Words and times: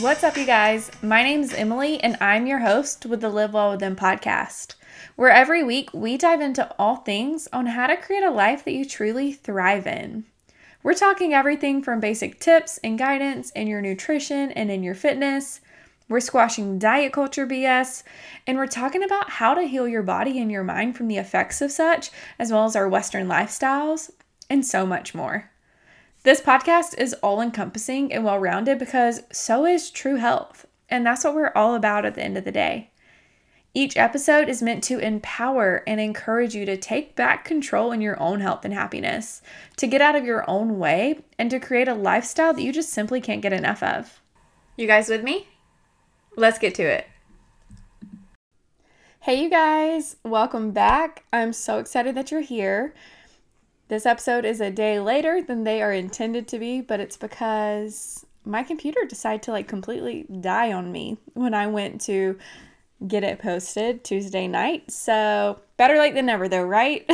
What's 0.00 0.24
up, 0.24 0.36
you 0.36 0.44
guys? 0.44 0.90
My 1.02 1.22
name's 1.22 1.54
Emily, 1.54 2.02
and 2.02 2.16
I'm 2.20 2.48
your 2.48 2.58
host 2.58 3.06
with 3.06 3.20
the 3.20 3.28
Live 3.28 3.54
Well 3.54 3.70
With 3.70 3.82
Em 3.82 3.94
podcast, 3.94 4.74
where 5.14 5.30
every 5.30 5.62
week 5.62 5.88
we 5.94 6.16
dive 6.16 6.40
into 6.40 6.68
all 6.80 6.96
things 6.96 7.46
on 7.52 7.66
how 7.66 7.86
to 7.86 7.96
create 7.96 8.24
a 8.24 8.30
life 8.30 8.64
that 8.64 8.72
you 8.72 8.84
truly 8.84 9.32
thrive 9.32 9.86
in. 9.86 10.24
We're 10.82 10.94
talking 10.94 11.32
everything 11.32 11.80
from 11.80 12.00
basic 12.00 12.40
tips 12.40 12.78
and 12.82 12.98
guidance 12.98 13.50
in 13.52 13.68
your 13.68 13.80
nutrition 13.80 14.50
and 14.50 14.68
in 14.68 14.82
your 14.82 14.96
fitness. 14.96 15.60
We're 16.08 16.18
squashing 16.18 16.80
diet 16.80 17.12
culture 17.12 17.46
BS, 17.46 18.02
and 18.48 18.58
we're 18.58 18.66
talking 18.66 19.04
about 19.04 19.30
how 19.30 19.54
to 19.54 19.62
heal 19.62 19.86
your 19.86 20.02
body 20.02 20.40
and 20.40 20.50
your 20.50 20.64
mind 20.64 20.96
from 20.96 21.06
the 21.06 21.18
effects 21.18 21.62
of 21.62 21.70
such, 21.70 22.10
as 22.36 22.50
well 22.50 22.64
as 22.64 22.74
our 22.74 22.88
Western 22.88 23.28
lifestyles, 23.28 24.10
and 24.50 24.66
so 24.66 24.84
much 24.84 25.14
more. 25.14 25.52
This 26.24 26.40
podcast 26.40 26.96
is 26.96 27.12
all 27.22 27.42
encompassing 27.42 28.10
and 28.10 28.24
well 28.24 28.38
rounded 28.38 28.78
because 28.78 29.24
so 29.30 29.66
is 29.66 29.90
true 29.90 30.16
health. 30.16 30.64
And 30.88 31.04
that's 31.04 31.22
what 31.22 31.34
we're 31.34 31.52
all 31.54 31.74
about 31.74 32.06
at 32.06 32.14
the 32.14 32.22
end 32.22 32.38
of 32.38 32.46
the 32.46 32.50
day. 32.50 32.90
Each 33.74 33.94
episode 33.98 34.48
is 34.48 34.62
meant 34.62 34.82
to 34.84 34.98
empower 34.98 35.82
and 35.86 36.00
encourage 36.00 36.54
you 36.54 36.64
to 36.64 36.78
take 36.78 37.14
back 37.14 37.44
control 37.44 37.92
in 37.92 38.00
your 38.00 38.18
own 38.18 38.40
health 38.40 38.64
and 38.64 38.72
happiness, 38.72 39.42
to 39.76 39.86
get 39.86 40.00
out 40.00 40.16
of 40.16 40.24
your 40.24 40.48
own 40.48 40.78
way, 40.78 41.22
and 41.38 41.50
to 41.50 41.60
create 41.60 41.88
a 41.88 41.94
lifestyle 41.94 42.54
that 42.54 42.62
you 42.62 42.72
just 42.72 42.88
simply 42.88 43.20
can't 43.20 43.42
get 43.42 43.52
enough 43.52 43.82
of. 43.82 44.22
You 44.78 44.86
guys 44.86 45.10
with 45.10 45.22
me? 45.22 45.48
Let's 46.36 46.58
get 46.58 46.74
to 46.76 46.84
it. 46.84 47.06
Hey, 49.20 49.42
you 49.42 49.50
guys, 49.50 50.16
welcome 50.24 50.70
back. 50.70 51.24
I'm 51.34 51.52
so 51.52 51.78
excited 51.78 52.14
that 52.14 52.30
you're 52.30 52.40
here. 52.40 52.94
This 53.94 54.06
episode 54.06 54.44
is 54.44 54.60
a 54.60 54.72
day 54.72 54.98
later 54.98 55.40
than 55.40 55.62
they 55.62 55.80
are 55.80 55.92
intended 55.92 56.48
to 56.48 56.58
be, 56.58 56.80
but 56.80 56.98
it's 56.98 57.16
because 57.16 58.26
my 58.44 58.64
computer 58.64 59.04
decided 59.04 59.44
to 59.44 59.52
like 59.52 59.68
completely 59.68 60.26
die 60.40 60.72
on 60.72 60.90
me 60.90 61.16
when 61.34 61.54
I 61.54 61.68
went 61.68 62.00
to 62.06 62.36
get 63.06 63.22
it 63.22 63.38
posted 63.38 64.02
Tuesday 64.02 64.48
night. 64.48 64.90
So, 64.90 65.60
better 65.76 65.96
late 65.96 66.14
than 66.14 66.26
never, 66.26 66.48
though, 66.48 66.64
right? 66.64 67.08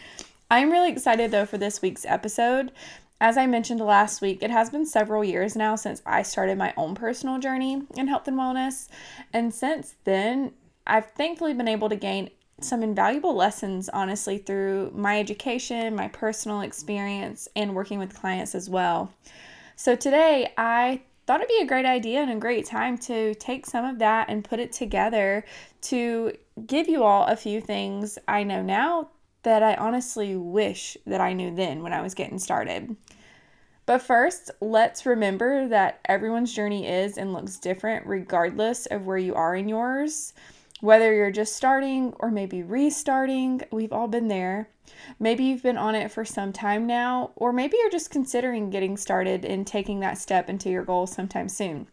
I'm 0.50 0.72
really 0.72 0.90
excited 0.90 1.30
though 1.30 1.46
for 1.46 1.58
this 1.58 1.80
week's 1.80 2.04
episode. 2.04 2.72
As 3.20 3.38
I 3.38 3.46
mentioned 3.46 3.80
last 3.80 4.20
week, 4.20 4.42
it 4.42 4.50
has 4.50 4.68
been 4.68 4.84
several 4.84 5.22
years 5.22 5.54
now 5.54 5.76
since 5.76 6.02
I 6.04 6.22
started 6.22 6.58
my 6.58 6.74
own 6.76 6.96
personal 6.96 7.38
journey 7.38 7.82
in 7.96 8.08
health 8.08 8.26
and 8.26 8.36
wellness. 8.36 8.88
And 9.32 9.54
since 9.54 9.94
then, 10.02 10.54
I've 10.88 11.12
thankfully 11.12 11.54
been 11.54 11.68
able 11.68 11.88
to 11.88 11.94
gain 11.94 12.30
some 12.60 12.82
invaluable 12.82 13.34
lessons, 13.34 13.88
honestly, 13.90 14.38
through 14.38 14.90
my 14.94 15.20
education, 15.20 15.94
my 15.94 16.08
personal 16.08 16.62
experience, 16.62 17.48
and 17.54 17.74
working 17.74 17.98
with 17.98 18.14
clients 18.14 18.54
as 18.54 18.70
well. 18.70 19.12
So 19.76 19.94
today, 19.94 20.52
I 20.56 21.02
thought 21.26 21.40
it'd 21.40 21.48
be 21.48 21.60
a 21.62 21.66
great 21.66 21.84
idea 21.84 22.20
and 22.20 22.30
a 22.30 22.36
great 22.36 22.66
time 22.66 22.96
to 22.96 23.34
take 23.34 23.66
some 23.66 23.84
of 23.84 23.98
that 23.98 24.30
and 24.30 24.44
put 24.44 24.60
it 24.60 24.72
together 24.72 25.44
to 25.82 26.32
give 26.66 26.88
you 26.88 27.02
all 27.02 27.26
a 27.26 27.36
few 27.36 27.60
things 27.60 28.18
I 28.26 28.42
know 28.42 28.62
now 28.62 29.10
that 29.42 29.62
I 29.62 29.74
honestly 29.74 30.34
wish 30.34 30.96
that 31.06 31.20
I 31.20 31.32
knew 31.32 31.54
then 31.54 31.82
when 31.82 31.92
I 31.92 32.00
was 32.00 32.14
getting 32.14 32.38
started. 32.38 32.96
But 33.84 34.02
first, 34.02 34.50
let's 34.60 35.06
remember 35.06 35.68
that 35.68 36.00
everyone's 36.06 36.52
journey 36.52 36.88
is 36.88 37.18
and 37.18 37.32
looks 37.32 37.58
different 37.58 38.06
regardless 38.06 38.86
of 38.86 39.06
where 39.06 39.18
you 39.18 39.34
are 39.34 39.54
in 39.54 39.68
yours. 39.68 40.32
Whether 40.80 41.14
you're 41.14 41.30
just 41.30 41.56
starting 41.56 42.12
or 42.18 42.30
maybe 42.30 42.62
restarting, 42.62 43.62
we've 43.70 43.92
all 43.92 44.08
been 44.08 44.28
there. 44.28 44.68
Maybe 45.18 45.44
you've 45.44 45.62
been 45.62 45.78
on 45.78 45.94
it 45.94 46.10
for 46.10 46.24
some 46.24 46.52
time 46.52 46.86
now, 46.86 47.30
or 47.34 47.52
maybe 47.52 47.76
you're 47.78 47.90
just 47.90 48.10
considering 48.10 48.68
getting 48.68 48.96
started 48.96 49.44
and 49.44 49.66
taking 49.66 50.00
that 50.00 50.18
step 50.18 50.50
into 50.50 50.68
your 50.68 50.84
goal 50.84 51.06
sometime 51.06 51.48
soon. 51.48 51.86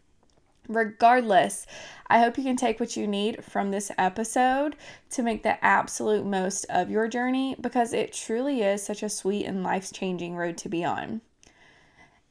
Regardless, 0.68 1.66
I 2.08 2.20
hope 2.20 2.38
you 2.38 2.44
can 2.44 2.56
take 2.56 2.78
what 2.78 2.96
you 2.96 3.06
need 3.06 3.44
from 3.44 3.70
this 3.70 3.90
episode 3.98 4.76
to 5.10 5.22
make 5.22 5.42
the 5.42 5.62
absolute 5.64 6.24
most 6.24 6.64
of 6.70 6.90
your 6.90 7.08
journey 7.08 7.56
because 7.60 7.92
it 7.92 8.12
truly 8.12 8.62
is 8.62 8.82
such 8.82 9.02
a 9.02 9.08
sweet 9.08 9.44
and 9.44 9.62
life 9.62 9.92
changing 9.92 10.36
road 10.36 10.56
to 10.58 10.68
be 10.68 10.84
on. 10.84 11.20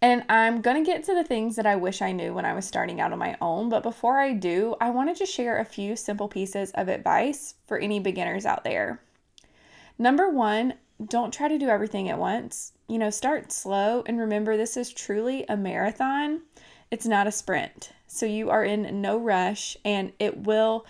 And 0.03 0.25
I'm 0.27 0.59
going 0.59 0.83
to 0.83 0.91
get 0.91 1.05
to 1.05 1.15
the 1.15 1.23
things 1.23 1.55
that 1.55 1.65
I 1.65 1.77
wish 1.77 2.01
I 2.01 2.11
knew 2.11 2.33
when 2.33 2.43
I 2.43 2.53
was 2.53 2.65
starting 2.65 2.99
out 2.99 3.13
on 3.13 3.19
my 3.19 3.37
own. 3.39 3.69
But 3.69 3.83
before 3.83 4.19
I 4.19 4.33
do, 4.33 4.75
I 4.81 4.89
wanted 4.89 5.15
to 5.15 5.25
share 5.25 5.57
a 5.57 5.63
few 5.63 5.95
simple 5.95 6.27
pieces 6.27 6.71
of 6.71 6.89
advice 6.89 7.55
for 7.67 7.77
any 7.77 8.01
beginners 8.01 8.45
out 8.45 8.65
there. 8.65 8.99
Number 9.97 10.29
one, 10.29 10.73
don't 11.07 11.33
try 11.33 11.47
to 11.47 11.57
do 11.57 11.69
everything 11.69 12.09
at 12.09 12.19
once. 12.19 12.73
You 12.89 12.97
know, 12.97 13.09
start 13.09 13.53
slow 13.53 14.03
and 14.05 14.19
remember 14.19 14.57
this 14.57 14.75
is 14.75 14.91
truly 14.91 15.45
a 15.47 15.55
marathon, 15.55 16.41
it's 16.91 17.05
not 17.05 17.25
a 17.25 17.31
sprint. 17.31 17.93
So 18.05 18.25
you 18.25 18.49
are 18.49 18.65
in 18.65 18.99
no 18.99 19.17
rush 19.17 19.77
and 19.85 20.11
it 20.19 20.35
will 20.35 20.85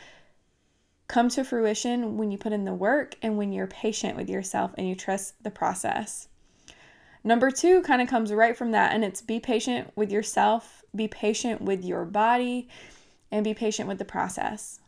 come 1.07 1.29
to 1.29 1.43
fruition 1.43 2.17
when 2.17 2.31
you 2.31 2.39
put 2.39 2.51
in 2.51 2.65
the 2.65 2.73
work 2.73 3.13
and 3.21 3.37
when 3.37 3.53
you're 3.53 3.67
patient 3.67 4.17
with 4.17 4.27
yourself 4.27 4.71
and 4.75 4.89
you 4.89 4.95
trust 4.95 5.35
the 5.43 5.51
process. 5.51 6.29
Number 7.23 7.51
two 7.51 7.81
kind 7.83 8.01
of 8.01 8.09
comes 8.09 8.33
right 8.33 8.55
from 8.55 8.71
that, 8.71 8.93
and 8.93 9.03
it's 9.03 9.21
be 9.21 9.39
patient 9.39 9.91
with 9.95 10.11
yourself, 10.11 10.83
be 10.93 11.07
patient 11.07 11.61
with 11.61 11.83
your 11.83 12.03
body, 12.03 12.67
and 13.31 13.43
be 13.43 13.53
patient 13.53 13.87
with 13.87 13.97
the 13.97 14.05
process. 14.05 14.81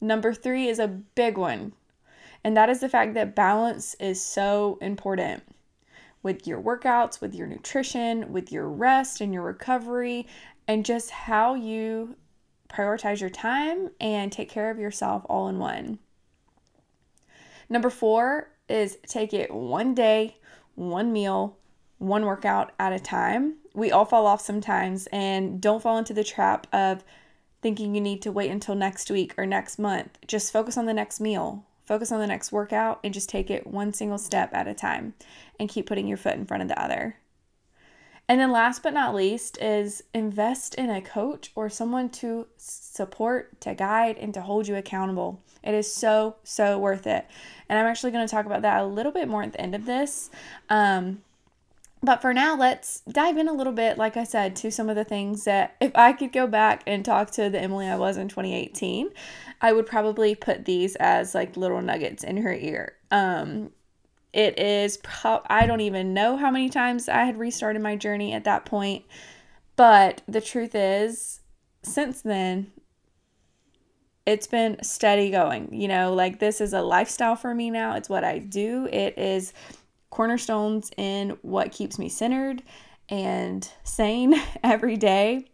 Number 0.00 0.32
three 0.32 0.68
is 0.68 0.78
a 0.78 0.88
big 0.88 1.36
one, 1.36 1.72
and 2.42 2.56
that 2.56 2.70
is 2.70 2.80
the 2.80 2.88
fact 2.88 3.14
that 3.14 3.36
balance 3.36 3.94
is 4.00 4.24
so 4.24 4.78
important 4.80 5.42
with 6.22 6.46
your 6.46 6.60
workouts, 6.60 7.20
with 7.20 7.34
your 7.34 7.46
nutrition, 7.46 8.32
with 8.32 8.50
your 8.50 8.68
rest 8.68 9.20
and 9.20 9.32
your 9.32 9.42
recovery, 9.42 10.26
and 10.66 10.84
just 10.84 11.10
how 11.10 11.54
you 11.54 12.16
prioritize 12.68 13.20
your 13.20 13.30
time 13.30 13.90
and 14.00 14.32
take 14.32 14.48
care 14.48 14.70
of 14.70 14.78
yourself 14.78 15.24
all 15.28 15.48
in 15.48 15.58
one. 15.58 15.98
Number 17.68 17.90
four 17.90 18.50
is 18.68 18.96
take 19.06 19.34
it 19.34 19.52
one 19.52 19.94
day 19.94 20.38
one 20.74 21.12
meal, 21.12 21.56
one 21.98 22.24
workout 22.24 22.72
at 22.78 22.92
a 22.92 22.98
time. 22.98 23.56
We 23.74 23.90
all 23.90 24.04
fall 24.04 24.26
off 24.26 24.40
sometimes 24.40 25.08
and 25.12 25.60
don't 25.60 25.82
fall 25.82 25.98
into 25.98 26.14
the 26.14 26.24
trap 26.24 26.66
of 26.72 27.04
thinking 27.62 27.94
you 27.94 28.00
need 28.00 28.22
to 28.22 28.32
wait 28.32 28.50
until 28.50 28.74
next 28.74 29.10
week 29.10 29.34
or 29.38 29.46
next 29.46 29.78
month. 29.78 30.18
Just 30.26 30.52
focus 30.52 30.76
on 30.76 30.86
the 30.86 30.92
next 30.92 31.20
meal, 31.20 31.64
focus 31.86 32.12
on 32.12 32.20
the 32.20 32.26
next 32.26 32.52
workout, 32.52 33.00
and 33.02 33.14
just 33.14 33.28
take 33.28 33.50
it 33.50 33.66
one 33.66 33.92
single 33.92 34.18
step 34.18 34.52
at 34.52 34.68
a 34.68 34.74
time 34.74 35.14
and 35.58 35.68
keep 35.68 35.86
putting 35.86 36.06
your 36.06 36.18
foot 36.18 36.34
in 36.34 36.44
front 36.44 36.62
of 36.62 36.68
the 36.68 36.80
other. 36.80 37.16
And 38.28 38.40
then, 38.40 38.52
last 38.52 38.82
but 38.82 38.94
not 38.94 39.14
least, 39.14 39.58
is 39.60 40.02
invest 40.14 40.74
in 40.76 40.88
a 40.88 41.02
coach 41.02 41.52
or 41.54 41.68
someone 41.68 42.08
to 42.10 42.46
support, 42.56 43.60
to 43.60 43.74
guide, 43.74 44.16
and 44.16 44.32
to 44.32 44.40
hold 44.40 44.66
you 44.66 44.76
accountable. 44.76 45.42
It 45.62 45.74
is 45.74 45.92
so, 45.92 46.36
so 46.42 46.78
worth 46.78 47.06
it. 47.06 47.26
And 47.68 47.78
I'm 47.78 47.86
actually 47.86 48.12
going 48.12 48.26
to 48.26 48.30
talk 48.30 48.46
about 48.46 48.62
that 48.62 48.80
a 48.80 48.86
little 48.86 49.12
bit 49.12 49.28
more 49.28 49.42
at 49.42 49.52
the 49.52 49.60
end 49.60 49.74
of 49.74 49.84
this. 49.84 50.30
Um, 50.70 51.22
but 52.02 52.20
for 52.20 52.34
now, 52.34 52.54
let's 52.54 53.00
dive 53.08 53.38
in 53.38 53.48
a 53.48 53.52
little 53.52 53.72
bit, 53.72 53.96
like 53.96 54.16
I 54.18 54.24
said, 54.24 54.56
to 54.56 54.70
some 54.70 54.90
of 54.90 54.96
the 54.96 55.04
things 55.04 55.44
that 55.44 55.74
if 55.80 55.90
I 55.94 56.12
could 56.12 56.32
go 56.32 56.46
back 56.46 56.82
and 56.86 57.02
talk 57.02 57.30
to 57.32 57.48
the 57.48 57.60
Emily 57.60 57.86
I 57.86 57.96
was 57.96 58.18
in 58.18 58.28
2018, 58.28 59.08
I 59.62 59.72
would 59.72 59.86
probably 59.86 60.34
put 60.34 60.66
these 60.66 60.96
as 60.96 61.34
like 61.34 61.56
little 61.56 61.80
nuggets 61.80 62.22
in 62.22 62.38
her 62.38 62.52
ear. 62.52 62.94
Um, 63.10 63.70
it 64.34 64.58
is, 64.58 64.96
pro- 64.96 65.42
I 65.48 65.66
don't 65.66 65.80
even 65.80 66.12
know 66.12 66.36
how 66.36 66.50
many 66.50 66.68
times 66.68 67.08
I 67.08 67.24
had 67.24 67.38
restarted 67.38 67.80
my 67.80 67.94
journey 67.94 68.32
at 68.32 68.44
that 68.44 68.64
point. 68.64 69.04
But 69.76 70.22
the 70.26 70.40
truth 70.40 70.74
is, 70.74 71.40
since 71.82 72.20
then, 72.22 72.72
it's 74.26 74.48
been 74.48 74.82
steady 74.82 75.30
going. 75.30 75.72
You 75.72 75.86
know, 75.86 76.12
like 76.12 76.40
this 76.40 76.60
is 76.60 76.72
a 76.72 76.82
lifestyle 76.82 77.36
for 77.36 77.54
me 77.54 77.70
now. 77.70 77.94
It's 77.94 78.08
what 78.08 78.24
I 78.24 78.40
do. 78.40 78.88
It 78.92 79.16
is 79.16 79.52
cornerstones 80.10 80.90
in 80.96 81.38
what 81.42 81.70
keeps 81.70 81.96
me 81.98 82.08
centered 82.08 82.62
and 83.08 83.68
sane 83.84 84.34
every 84.64 84.96
day. 84.96 85.46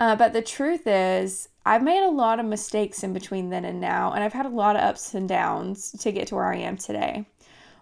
Uh, 0.00 0.16
but 0.16 0.32
the 0.32 0.42
truth 0.42 0.88
is, 0.88 1.48
I've 1.64 1.84
made 1.84 2.04
a 2.04 2.10
lot 2.10 2.40
of 2.40 2.46
mistakes 2.46 3.04
in 3.04 3.12
between 3.12 3.50
then 3.50 3.64
and 3.64 3.80
now, 3.80 4.12
and 4.12 4.24
I've 4.24 4.32
had 4.32 4.46
a 4.46 4.48
lot 4.48 4.74
of 4.74 4.82
ups 4.82 5.14
and 5.14 5.28
downs 5.28 5.92
to 6.00 6.10
get 6.10 6.26
to 6.28 6.34
where 6.34 6.52
I 6.52 6.56
am 6.56 6.76
today. 6.76 7.26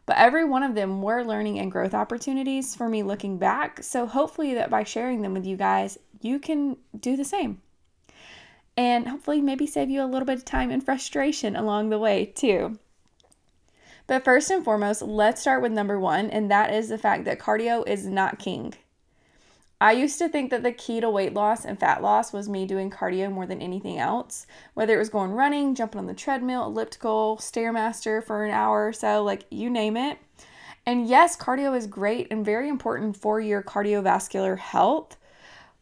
But 0.06 0.16
every 0.16 0.44
one 0.44 0.62
of 0.62 0.74
them 0.74 1.02
were 1.02 1.24
learning 1.24 1.58
and 1.58 1.70
growth 1.70 1.94
opportunities 1.94 2.74
for 2.74 2.88
me 2.88 3.02
looking 3.02 3.38
back. 3.38 3.82
So 3.82 4.06
hopefully, 4.06 4.54
that 4.54 4.70
by 4.70 4.84
sharing 4.84 5.22
them 5.22 5.34
with 5.34 5.46
you 5.46 5.56
guys, 5.56 5.98
you 6.20 6.38
can 6.38 6.76
do 6.98 7.16
the 7.16 7.24
same 7.24 7.60
and 8.80 9.08
hopefully 9.08 9.42
maybe 9.42 9.66
save 9.66 9.90
you 9.90 10.02
a 10.02 10.06
little 10.06 10.24
bit 10.24 10.38
of 10.38 10.44
time 10.44 10.70
and 10.70 10.82
frustration 10.82 11.54
along 11.54 11.90
the 11.90 11.98
way, 11.98 12.24
too. 12.24 12.78
But 14.06 14.24
first 14.24 14.50
and 14.50 14.64
foremost, 14.64 15.02
let's 15.02 15.40
start 15.40 15.60
with 15.60 15.70
number 15.70 16.00
one, 16.00 16.30
and 16.30 16.50
that 16.50 16.72
is 16.72 16.88
the 16.88 16.96
fact 16.96 17.24
that 17.26 17.38
cardio 17.38 17.86
is 17.86 18.06
not 18.06 18.38
king. 18.38 18.74
I 19.82 19.92
used 19.92 20.18
to 20.18 20.28
think 20.28 20.50
that 20.50 20.62
the 20.62 20.72
key 20.72 21.00
to 21.00 21.08
weight 21.08 21.32
loss 21.32 21.64
and 21.64 21.78
fat 21.78 22.02
loss 22.02 22.34
was 22.34 22.50
me 22.50 22.66
doing 22.66 22.90
cardio 22.90 23.32
more 23.32 23.46
than 23.46 23.62
anything 23.62 23.98
else, 23.98 24.46
whether 24.74 24.94
it 24.94 24.98
was 24.98 25.08
going 25.08 25.32
running, 25.32 25.74
jumping 25.74 25.98
on 25.98 26.06
the 26.06 26.12
treadmill, 26.12 26.66
elliptical, 26.66 27.38
stairmaster 27.38 28.22
for 28.22 28.44
an 28.44 28.50
hour 28.50 28.88
or 28.88 28.92
so, 28.92 29.24
like 29.24 29.46
you 29.50 29.70
name 29.70 29.96
it. 29.96 30.18
And 30.84 31.08
yes, 31.08 31.34
cardio 31.36 31.74
is 31.74 31.86
great 31.86 32.26
and 32.30 32.44
very 32.44 32.68
important 32.68 33.16
for 33.16 33.40
your 33.40 33.62
cardiovascular 33.62 34.58
health, 34.58 35.16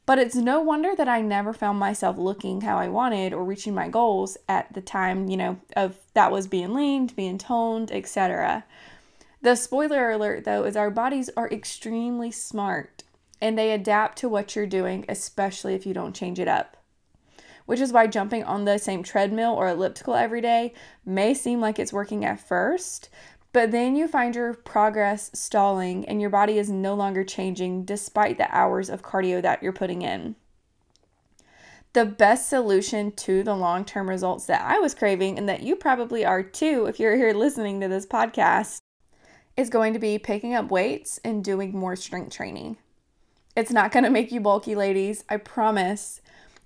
But 0.06 0.18
it's 0.18 0.36
no 0.36 0.60
wonder 0.60 0.96
that 0.96 1.08
I 1.08 1.20
never 1.20 1.52
found 1.52 1.78
myself 1.78 2.16
looking 2.16 2.62
how 2.62 2.78
I 2.78 2.88
wanted 2.88 3.34
or 3.34 3.44
reaching 3.44 3.74
my 3.74 3.88
goals 3.88 4.38
at 4.48 4.72
the 4.72 4.80
time, 4.80 5.28
you 5.28 5.36
know, 5.36 5.60
of 5.76 5.98
that 6.14 6.32
was 6.32 6.46
being 6.46 6.72
leaned, 6.72 7.14
being 7.14 7.36
toned, 7.36 7.92
etc. 7.92 8.64
The 9.42 9.54
spoiler 9.54 10.10
alert 10.10 10.44
though 10.44 10.64
is 10.64 10.76
our 10.76 10.90
bodies 10.90 11.28
are 11.36 11.50
extremely 11.50 12.30
smart 12.30 13.02
and 13.40 13.58
they 13.58 13.72
adapt 13.72 14.18
to 14.18 14.28
what 14.28 14.54
you're 14.54 14.66
doing, 14.66 15.04
especially 15.08 15.74
if 15.74 15.86
you 15.86 15.94
don't 15.94 16.14
change 16.14 16.38
it 16.38 16.48
up. 16.48 16.76
Which 17.66 17.80
is 17.80 17.92
why 17.92 18.06
jumping 18.06 18.44
on 18.44 18.64
the 18.64 18.78
same 18.78 19.02
treadmill 19.02 19.54
or 19.54 19.68
elliptical 19.68 20.14
every 20.14 20.40
day 20.40 20.72
may 21.04 21.34
seem 21.34 21.60
like 21.60 21.78
it's 21.78 21.92
working 21.92 22.24
at 22.24 22.40
first, 22.40 23.10
but 23.52 23.70
then 23.70 23.96
you 23.96 24.08
find 24.08 24.34
your 24.34 24.54
progress 24.54 25.30
stalling 25.34 26.04
and 26.06 26.20
your 26.20 26.30
body 26.30 26.58
is 26.58 26.70
no 26.70 26.94
longer 26.94 27.24
changing 27.24 27.84
despite 27.84 28.38
the 28.38 28.54
hours 28.54 28.90
of 28.90 29.02
cardio 29.02 29.42
that 29.42 29.62
you're 29.62 29.72
putting 29.72 30.02
in. 30.02 30.36
The 31.94 32.04
best 32.04 32.48
solution 32.48 33.12
to 33.12 33.42
the 33.42 33.56
long 33.56 33.84
term 33.84 34.08
results 34.08 34.44
that 34.46 34.60
I 34.60 34.78
was 34.78 34.94
craving, 34.94 35.38
and 35.38 35.48
that 35.48 35.62
you 35.62 35.74
probably 35.74 36.24
are 36.24 36.42
too 36.42 36.86
if 36.86 37.00
you're 37.00 37.16
here 37.16 37.32
listening 37.32 37.80
to 37.80 37.88
this 37.88 38.06
podcast, 38.06 38.80
is 39.56 39.70
going 39.70 39.94
to 39.94 39.98
be 39.98 40.18
picking 40.18 40.54
up 40.54 40.70
weights 40.70 41.18
and 41.24 41.42
doing 41.42 41.76
more 41.76 41.96
strength 41.96 42.36
training. 42.36 42.76
It's 43.58 43.72
not 43.72 43.90
going 43.90 44.04
to 44.04 44.10
make 44.10 44.30
you 44.30 44.38
bulky, 44.38 44.76
ladies, 44.76 45.24
I 45.28 45.36
promise. 45.36 46.20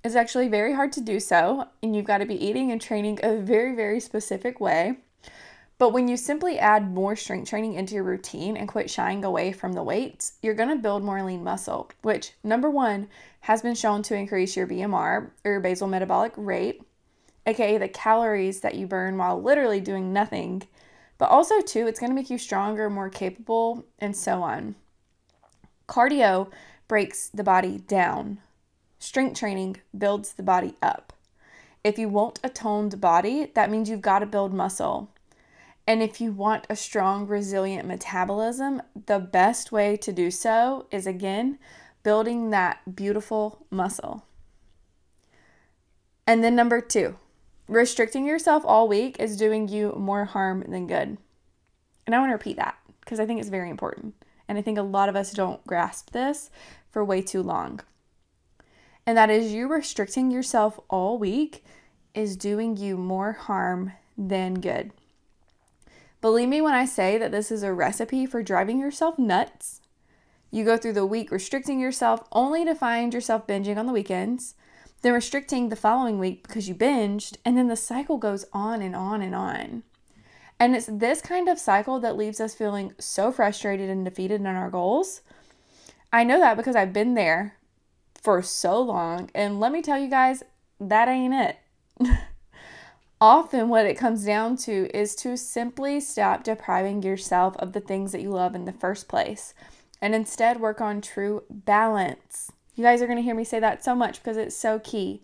It's 0.05 0.15
actually 0.15 0.49
very 0.49 0.75
hard 0.75 0.93
to 0.93 1.01
do 1.01 1.21
so, 1.21 1.69
and 1.83 1.97
you've 1.97 2.05
got 2.05 2.19
to 2.19 2.27
be 2.27 2.35
eating 2.35 2.71
and 2.71 2.79
training 2.79 3.19
a 3.23 3.39
very, 3.39 3.75
very 3.75 3.99
specific 3.99 4.61
way. 4.61 4.99
But 5.79 5.95
when 5.95 6.07
you 6.07 6.19
simply 6.19 6.59
add 6.59 6.93
more 6.93 7.17
strength 7.17 7.49
training 7.49 7.73
into 7.73 7.95
your 7.95 8.05
routine 8.05 8.59
and 8.59 8.69
quit 8.69 8.91
shying 8.91 9.25
away 9.25 9.53
from 9.53 9.73
the 9.73 9.83
weights, 9.83 10.35
you're 10.43 10.53
going 10.53 10.69
to 10.69 10.83
build 10.83 11.03
more 11.03 11.23
lean 11.23 11.43
muscle, 11.43 11.91
which, 12.03 12.33
number 12.45 12.69
one, 12.69 13.09
has 13.41 13.63
been 13.63 13.75
shown 13.75 14.03
to 14.03 14.15
increase 14.15 14.55
your 14.55 14.67
BMR 14.67 15.31
or 15.47 15.51
your 15.51 15.61
basal 15.61 15.89
metabolic 15.89 16.35
rate, 16.37 16.83
aka 17.47 17.79
the 17.79 17.89
calories 17.89 18.61
that 18.61 18.75
you 18.75 18.87
burn 18.87 19.17
while 19.17 19.41
literally 19.41 19.81
doing 19.81 20.13
nothing. 20.13 20.63
But 21.17 21.31
also, 21.31 21.63
too, 21.63 21.87
it's 21.87 21.99
going 21.99 22.11
to 22.11 22.15
make 22.15 22.29
you 22.29 22.37
stronger, 22.37 22.91
more 22.91 23.09
capable, 23.09 23.87
and 23.99 24.15
so 24.15 24.43
on. 24.43 24.75
Cardio 25.89 26.51
breaks 26.93 27.31
the 27.31 27.43
body 27.43 27.79
down, 27.79 28.39
strength 28.99 29.39
training 29.41 29.79
builds 29.97 30.35
the 30.35 30.43
body 30.43 30.75
up. 30.83 31.15
If 31.83 31.99
you 31.99 32.07
want 32.07 32.39
a 32.45 32.51
toned 32.51 33.01
body, 33.01 33.51
that 33.55 33.71
means 33.71 33.89
you've 33.89 34.03
got 34.03 34.19
to 34.19 34.27
build 34.27 34.53
muscle. 34.53 35.09
And 35.87 36.03
if 36.03 36.21
you 36.21 36.33
want 36.33 36.67
a 36.69 36.77
strong, 36.77 37.27
resilient 37.27 37.89
metabolism, 37.89 38.83
the 39.07 39.19
best 39.19 39.73
way 39.73 39.97
to 39.97 40.13
do 40.13 40.31
so 40.31 40.85
is 40.91 41.07
again 41.07 41.59
building 42.03 42.51
that 42.51 42.95
beautiful 42.95 43.65
muscle. 43.71 44.27
And 46.27 46.45
then, 46.45 46.55
number 46.55 46.83
two, 46.83 47.17
restricting 47.69 48.27
yourself 48.27 48.65
all 48.67 48.87
week 48.87 49.17
is 49.19 49.39
doing 49.39 49.67
you 49.67 49.95
more 49.97 50.27
harm 50.27 50.63
than 50.69 50.89
good. 50.89 51.17
And 52.05 52.15
I 52.15 52.19
want 52.19 52.29
to 52.29 52.35
repeat 52.35 52.59
that 52.59 52.77
because 53.01 53.19
I 53.19 53.25
think 53.25 53.41
it's 53.41 53.49
very 53.49 53.71
important. 53.71 54.15
And 54.47 54.59
I 54.59 54.61
think 54.61 54.77
a 54.77 54.83
lot 54.83 55.09
of 55.09 55.17
us 55.17 55.33
don't 55.33 55.67
grasp 55.67 56.11
this 56.11 56.51
for 56.93 57.05
way 57.05 57.23
too 57.23 57.43
long. 57.43 57.81
And 59.05 59.19
that 59.19 59.31
is 59.31 59.53
you 59.53 59.67
restricting 59.67 60.31
yourself 60.31 60.79
all 60.89 61.19
week 61.19 61.65
is 62.15 62.37
doing 62.37 62.77
you 62.77 62.97
more 62.97 63.33
harm 63.33 63.93
than 64.17 64.61
good. 64.61 64.93
Believe 66.21 66.49
me 66.49 66.61
when 66.61 66.75
I 66.75 66.85
say 66.85 67.19
that 67.19 67.33
this 67.33 67.51
is 67.51 67.65
a 67.65 67.73
recipe 67.73 68.27
for 68.27 68.45
driving 68.45 68.79
yourself 68.79 69.19
nuts. 69.19 69.81
You 70.53 70.65
go 70.65 70.77
through 70.77 70.93
the 70.93 71.07
week 71.07 71.33
restricting 71.33 71.81
yourself 71.81 72.23
only 72.31 72.65
to 72.65 72.75
find 72.75 73.13
yourself 73.13 73.47
binging 73.47 73.77
on 73.77 73.87
the 73.87 73.93
weekends, 73.93 74.55
then 75.01 75.15
restricting 75.15 75.69
the 75.69 75.77
following 75.77 76.21
week 76.21 76.47
because 76.47 76.69
you 76.69 76.77
binged, 76.77 77.39
and 77.45 77.57
then 77.57 77.67
the 77.67 77.75
cycle 77.75 78.19
goes 78.19 78.45
on 78.53 78.83
and 78.83 78.95
on 78.95 79.21
and 79.21 79.35
on. 79.35 79.83
And 80.61 80.77
it's 80.77 80.87
this 80.87 81.21
kind 81.21 81.49
of 81.49 81.59
cycle 81.59 81.99
that 81.99 82.17
leaves 82.17 82.41
us 82.41 82.55
feeling 82.55 82.93
so 83.01 83.33
frustrated 83.33 83.91
and 83.91 84.05
defeated 84.05 84.41
in 84.41 84.47
our 84.47 84.71
goals. 84.71 85.23
I 86.13 86.25
know 86.25 86.39
that 86.41 86.57
because 86.57 86.77
I've 86.77 86.93
been 86.93 87.15
there 87.15 87.57
for 88.15 88.43
so 88.43 88.81
long, 88.81 89.31
and 89.35 89.59
let 89.59 89.73
me 89.73 89.83
tell 89.83 89.99
you 89.99 90.09
guys, 90.09 90.43
that 90.81 91.09
ain't 91.09 91.35
it. 91.35 91.59
Often, 93.21 93.69
what 93.69 93.87
it 93.87 93.97
comes 93.97 94.25
down 94.25 94.57
to 94.59 94.91
is 94.97 95.15
to 95.17 95.37
simply 95.37 96.01
stop 96.01 96.43
depriving 96.43 97.03
yourself 97.03 97.57
of 97.59 97.73
the 97.73 97.81
things 97.81 98.13
that 98.13 98.21
you 98.21 98.31
love 98.31 98.55
in 98.55 98.65
the 98.65 98.73
first 98.73 99.09
place 99.09 99.55
and 100.03 100.15
instead 100.15 100.61
work 100.61 100.81
on 100.81 101.01
true 101.01 101.45
balance. 101.49 102.51
You 102.75 102.83
guys 102.83 103.01
are 103.01 103.07
going 103.07 103.19
to 103.19 103.23
hear 103.23 103.37
me 103.37 103.45
say 103.45 103.61
that 103.61 103.85
so 103.85 103.95
much 103.95 104.21
because 104.21 104.37
it's 104.37 104.57
so 104.57 104.81
key. 104.81 105.23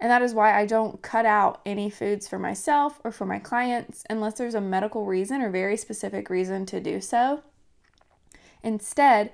And 0.00 0.10
that 0.10 0.20
is 0.20 0.34
why 0.34 0.58
I 0.58 0.66
don't 0.66 1.00
cut 1.00 1.24
out 1.24 1.60
any 1.64 1.88
foods 1.88 2.26
for 2.26 2.38
myself 2.38 3.00
or 3.04 3.12
for 3.12 3.24
my 3.24 3.38
clients 3.38 4.04
unless 4.10 4.34
there's 4.34 4.54
a 4.56 4.60
medical 4.60 5.06
reason 5.06 5.40
or 5.40 5.50
very 5.50 5.76
specific 5.76 6.28
reason 6.28 6.66
to 6.66 6.80
do 6.80 7.00
so. 7.00 7.42
Instead, 8.62 9.30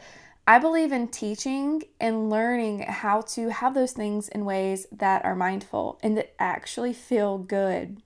I 0.46 0.58
believe 0.58 0.90
in 0.90 1.06
teaching 1.06 1.82
and 2.00 2.28
learning 2.28 2.80
how 2.80 3.20
to 3.20 3.50
have 3.50 3.74
those 3.74 3.92
things 3.92 4.28
in 4.28 4.44
ways 4.44 4.86
that 4.90 5.24
are 5.24 5.36
mindful 5.36 6.00
and 6.02 6.16
that 6.16 6.34
actually 6.38 6.92
feel 6.92 7.38
good. 7.38 8.02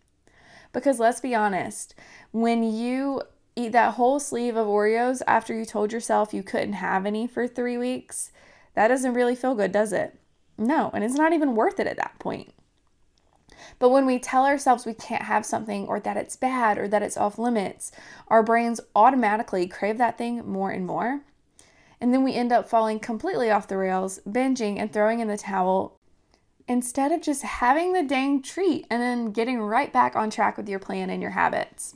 Because 0.72 1.00
let's 1.00 1.20
be 1.20 1.34
honest, 1.34 1.94
when 2.32 2.62
you 2.62 3.22
eat 3.54 3.72
that 3.72 3.94
whole 3.94 4.20
sleeve 4.20 4.54
of 4.54 4.66
Oreos 4.66 5.22
after 5.26 5.54
you 5.58 5.64
told 5.64 5.92
yourself 5.92 6.34
you 6.34 6.42
couldn't 6.42 6.74
have 6.74 7.06
any 7.06 7.26
for 7.26 7.48
three 7.48 7.78
weeks, 7.78 8.32
that 8.74 8.88
doesn't 8.88 9.14
really 9.14 9.34
feel 9.34 9.54
good, 9.54 9.72
does 9.72 9.94
it? 9.94 10.18
No, 10.58 10.90
and 10.92 11.02
it's 11.02 11.14
not 11.14 11.32
even 11.32 11.56
worth 11.56 11.80
it 11.80 11.86
at 11.86 11.96
that 11.96 12.18
point. 12.18 12.52
But 13.78 13.88
when 13.88 14.04
we 14.04 14.18
tell 14.18 14.44
ourselves 14.44 14.84
we 14.84 14.92
can't 14.92 15.22
have 15.22 15.46
something 15.46 15.86
or 15.86 16.00
that 16.00 16.18
it's 16.18 16.36
bad 16.36 16.76
or 16.76 16.86
that 16.88 17.02
it's 17.02 17.16
off 17.16 17.38
limits, 17.38 17.92
our 18.28 18.42
brains 18.42 18.80
automatically 18.94 19.66
crave 19.66 19.96
that 19.96 20.18
thing 20.18 20.46
more 20.46 20.70
and 20.70 20.86
more. 20.86 21.22
And 22.00 22.12
then 22.12 22.22
we 22.22 22.34
end 22.34 22.52
up 22.52 22.68
falling 22.68 23.00
completely 23.00 23.50
off 23.50 23.68
the 23.68 23.78
rails, 23.78 24.20
binging 24.28 24.78
and 24.78 24.92
throwing 24.92 25.20
in 25.20 25.28
the 25.28 25.38
towel 25.38 25.98
instead 26.68 27.12
of 27.12 27.22
just 27.22 27.42
having 27.42 27.92
the 27.92 28.02
dang 28.02 28.42
treat 28.42 28.86
and 28.90 29.00
then 29.00 29.32
getting 29.32 29.60
right 29.60 29.92
back 29.92 30.16
on 30.16 30.30
track 30.30 30.56
with 30.56 30.68
your 30.68 30.78
plan 30.78 31.10
and 31.10 31.22
your 31.22 31.30
habits. 31.30 31.94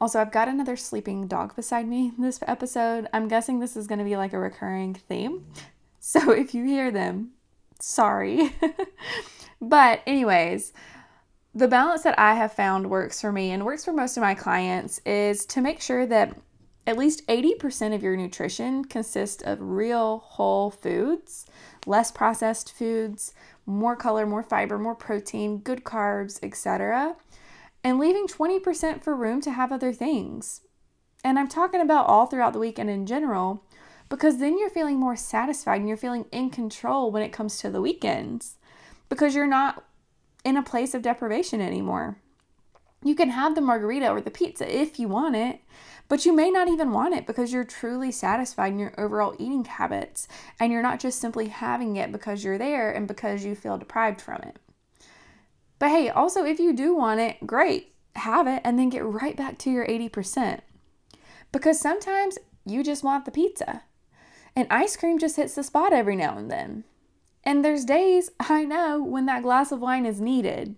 Also, 0.00 0.20
I've 0.20 0.32
got 0.32 0.48
another 0.48 0.76
sleeping 0.76 1.26
dog 1.26 1.56
beside 1.56 1.88
me 1.88 2.12
this 2.18 2.38
episode. 2.46 3.08
I'm 3.12 3.26
guessing 3.26 3.58
this 3.58 3.76
is 3.76 3.86
going 3.86 3.98
to 3.98 4.04
be 4.04 4.16
like 4.16 4.32
a 4.32 4.38
recurring 4.38 4.94
theme. 4.94 5.46
So 6.00 6.30
if 6.30 6.54
you 6.54 6.64
hear 6.64 6.90
them, 6.90 7.32
sorry. 7.80 8.54
but, 9.60 10.00
anyways, 10.06 10.72
the 11.54 11.68
balance 11.68 12.02
that 12.04 12.18
I 12.18 12.34
have 12.34 12.52
found 12.52 12.88
works 12.88 13.20
for 13.20 13.30
me 13.32 13.50
and 13.50 13.66
works 13.66 13.84
for 13.84 13.92
most 13.92 14.16
of 14.16 14.22
my 14.22 14.34
clients 14.34 15.00
is 15.04 15.44
to 15.46 15.60
make 15.60 15.82
sure 15.82 16.06
that 16.06 16.34
at 16.88 16.96
least 16.96 17.26
80% 17.26 17.94
of 17.94 18.02
your 18.02 18.16
nutrition 18.16 18.82
consists 18.82 19.42
of 19.42 19.60
real 19.60 20.20
whole 20.24 20.70
foods, 20.70 21.44
less 21.84 22.10
processed 22.10 22.72
foods, 22.72 23.34
more 23.66 23.94
color, 23.94 24.24
more 24.24 24.42
fiber, 24.42 24.78
more 24.78 24.94
protein, 24.94 25.58
good 25.58 25.84
carbs, 25.84 26.42
etc. 26.42 27.14
And 27.84 27.98
leaving 27.98 28.26
20% 28.26 29.04
for 29.04 29.14
room 29.14 29.42
to 29.42 29.50
have 29.50 29.70
other 29.70 29.92
things. 29.92 30.62
And 31.22 31.38
I'm 31.38 31.46
talking 31.46 31.82
about 31.82 32.06
all 32.06 32.24
throughout 32.24 32.54
the 32.54 32.58
week 32.58 32.78
and 32.78 32.88
in 32.88 33.04
general 33.04 33.62
because 34.08 34.38
then 34.38 34.58
you're 34.58 34.70
feeling 34.70 34.98
more 34.98 35.14
satisfied 35.14 35.80
and 35.80 35.88
you're 35.88 35.98
feeling 35.98 36.24
in 36.32 36.48
control 36.48 37.12
when 37.12 37.22
it 37.22 37.34
comes 37.34 37.58
to 37.58 37.68
the 37.68 37.82
weekends 37.82 38.56
because 39.10 39.34
you're 39.34 39.46
not 39.46 39.84
in 40.42 40.56
a 40.56 40.62
place 40.62 40.94
of 40.94 41.02
deprivation 41.02 41.60
anymore. 41.60 42.16
You 43.04 43.14
can 43.14 43.28
have 43.28 43.54
the 43.54 43.60
margarita 43.60 44.08
or 44.08 44.22
the 44.22 44.30
pizza 44.30 44.74
if 44.74 44.98
you 44.98 45.06
want 45.06 45.36
it, 45.36 45.60
but 46.08 46.24
you 46.24 46.34
may 46.34 46.50
not 46.50 46.68
even 46.68 46.90
want 46.90 47.14
it 47.14 47.26
because 47.26 47.52
you're 47.52 47.64
truly 47.64 48.10
satisfied 48.10 48.72
in 48.72 48.78
your 48.78 48.94
overall 48.98 49.36
eating 49.38 49.64
habits 49.64 50.26
and 50.58 50.72
you're 50.72 50.82
not 50.82 51.00
just 51.00 51.20
simply 51.20 51.48
having 51.48 51.96
it 51.96 52.10
because 52.10 52.42
you're 52.42 52.58
there 52.58 52.90
and 52.90 53.06
because 53.06 53.44
you 53.44 53.54
feel 53.54 53.76
deprived 53.76 54.20
from 54.20 54.40
it. 54.42 54.56
But 55.78 55.90
hey, 55.90 56.08
also, 56.08 56.44
if 56.44 56.58
you 56.58 56.72
do 56.72 56.96
want 56.96 57.20
it, 57.20 57.46
great, 57.46 57.92
have 58.16 58.46
it 58.46 58.62
and 58.64 58.78
then 58.78 58.88
get 58.88 59.04
right 59.04 59.36
back 59.36 59.58
to 59.58 59.70
your 59.70 59.86
80%. 59.86 60.60
Because 61.52 61.78
sometimes 61.78 62.38
you 62.64 62.82
just 62.82 63.04
want 63.04 63.24
the 63.24 63.30
pizza 63.30 63.82
and 64.56 64.66
ice 64.70 64.96
cream 64.96 65.18
just 65.18 65.36
hits 65.36 65.54
the 65.54 65.62
spot 65.62 65.92
every 65.92 66.16
now 66.16 66.36
and 66.36 66.50
then. 66.50 66.84
And 67.44 67.64
there's 67.64 67.84
days 67.84 68.30
I 68.40 68.64
know 68.64 69.02
when 69.02 69.26
that 69.26 69.42
glass 69.42 69.70
of 69.70 69.80
wine 69.80 70.04
is 70.04 70.20
needed. 70.20 70.74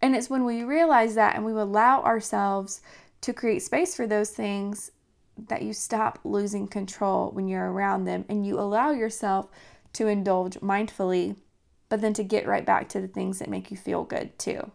And 0.00 0.14
it's 0.16 0.30
when 0.30 0.44
we 0.44 0.62
realize 0.62 1.14
that 1.14 1.34
and 1.34 1.44
we 1.44 1.52
allow 1.52 2.02
ourselves 2.02 2.80
to 3.20 3.32
create 3.32 3.62
space 3.62 3.94
for 3.94 4.06
those 4.06 4.30
things 4.30 4.90
that 5.48 5.62
you 5.62 5.72
stop 5.72 6.18
losing 6.24 6.66
control 6.66 7.30
when 7.30 7.48
you're 7.48 7.70
around 7.70 8.04
them 8.04 8.24
and 8.28 8.46
you 8.46 8.58
allow 8.58 8.90
yourself 8.90 9.48
to 9.92 10.08
indulge 10.08 10.54
mindfully, 10.60 11.36
but 11.88 12.00
then 12.00 12.12
to 12.14 12.24
get 12.24 12.46
right 12.46 12.66
back 12.66 12.88
to 12.88 13.00
the 13.00 13.08
things 13.08 13.38
that 13.38 13.48
make 13.48 13.70
you 13.70 13.76
feel 13.76 14.04
good 14.04 14.36
too. 14.38 14.72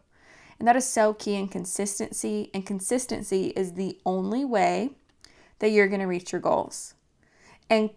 And 0.59 0.67
that 0.67 0.75
is 0.75 0.87
so 0.87 1.13
key 1.13 1.35
in 1.35 1.47
consistency. 1.47 2.49
And 2.53 2.65
consistency 2.65 3.47
is 3.47 3.73
the 3.73 3.99
only 4.05 4.45
way 4.45 4.91
that 5.59 5.69
you're 5.69 5.87
going 5.87 5.99
to 5.99 6.07
reach 6.07 6.31
your 6.31 6.41
goals. 6.41 6.93
And 7.69 7.89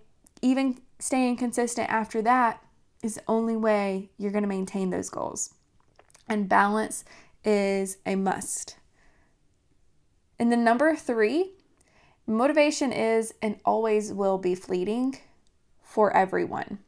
even 0.42 0.80
staying 0.98 1.36
consistent 1.36 1.90
after 1.90 2.22
that 2.22 2.62
is 3.02 3.16
the 3.16 3.22
only 3.28 3.56
way 3.56 4.10
you're 4.18 4.32
going 4.32 4.42
to 4.42 4.48
maintain 4.48 4.90
those 4.90 5.10
goals. 5.10 5.54
And 6.28 6.48
balance 6.48 7.04
is 7.44 7.98
a 8.04 8.16
must. 8.16 8.76
And 10.38 10.52
then 10.52 10.64
number 10.64 10.94
three, 10.94 11.52
motivation 12.26 12.92
is 12.92 13.32
and 13.40 13.58
always 13.64 14.12
will 14.12 14.38
be 14.38 14.54
fleeting 14.54 15.18
for 15.82 16.14
everyone. 16.14 16.78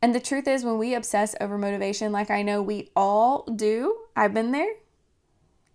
And 0.00 0.14
the 0.14 0.20
truth 0.20 0.46
is, 0.46 0.64
when 0.64 0.78
we 0.78 0.94
obsess 0.94 1.34
over 1.40 1.56
motivation, 1.56 2.12
like 2.12 2.30
I 2.30 2.42
know 2.42 2.62
we 2.62 2.90
all 2.94 3.44
do, 3.44 3.96
I've 4.14 4.34
been 4.34 4.52
there, 4.52 4.72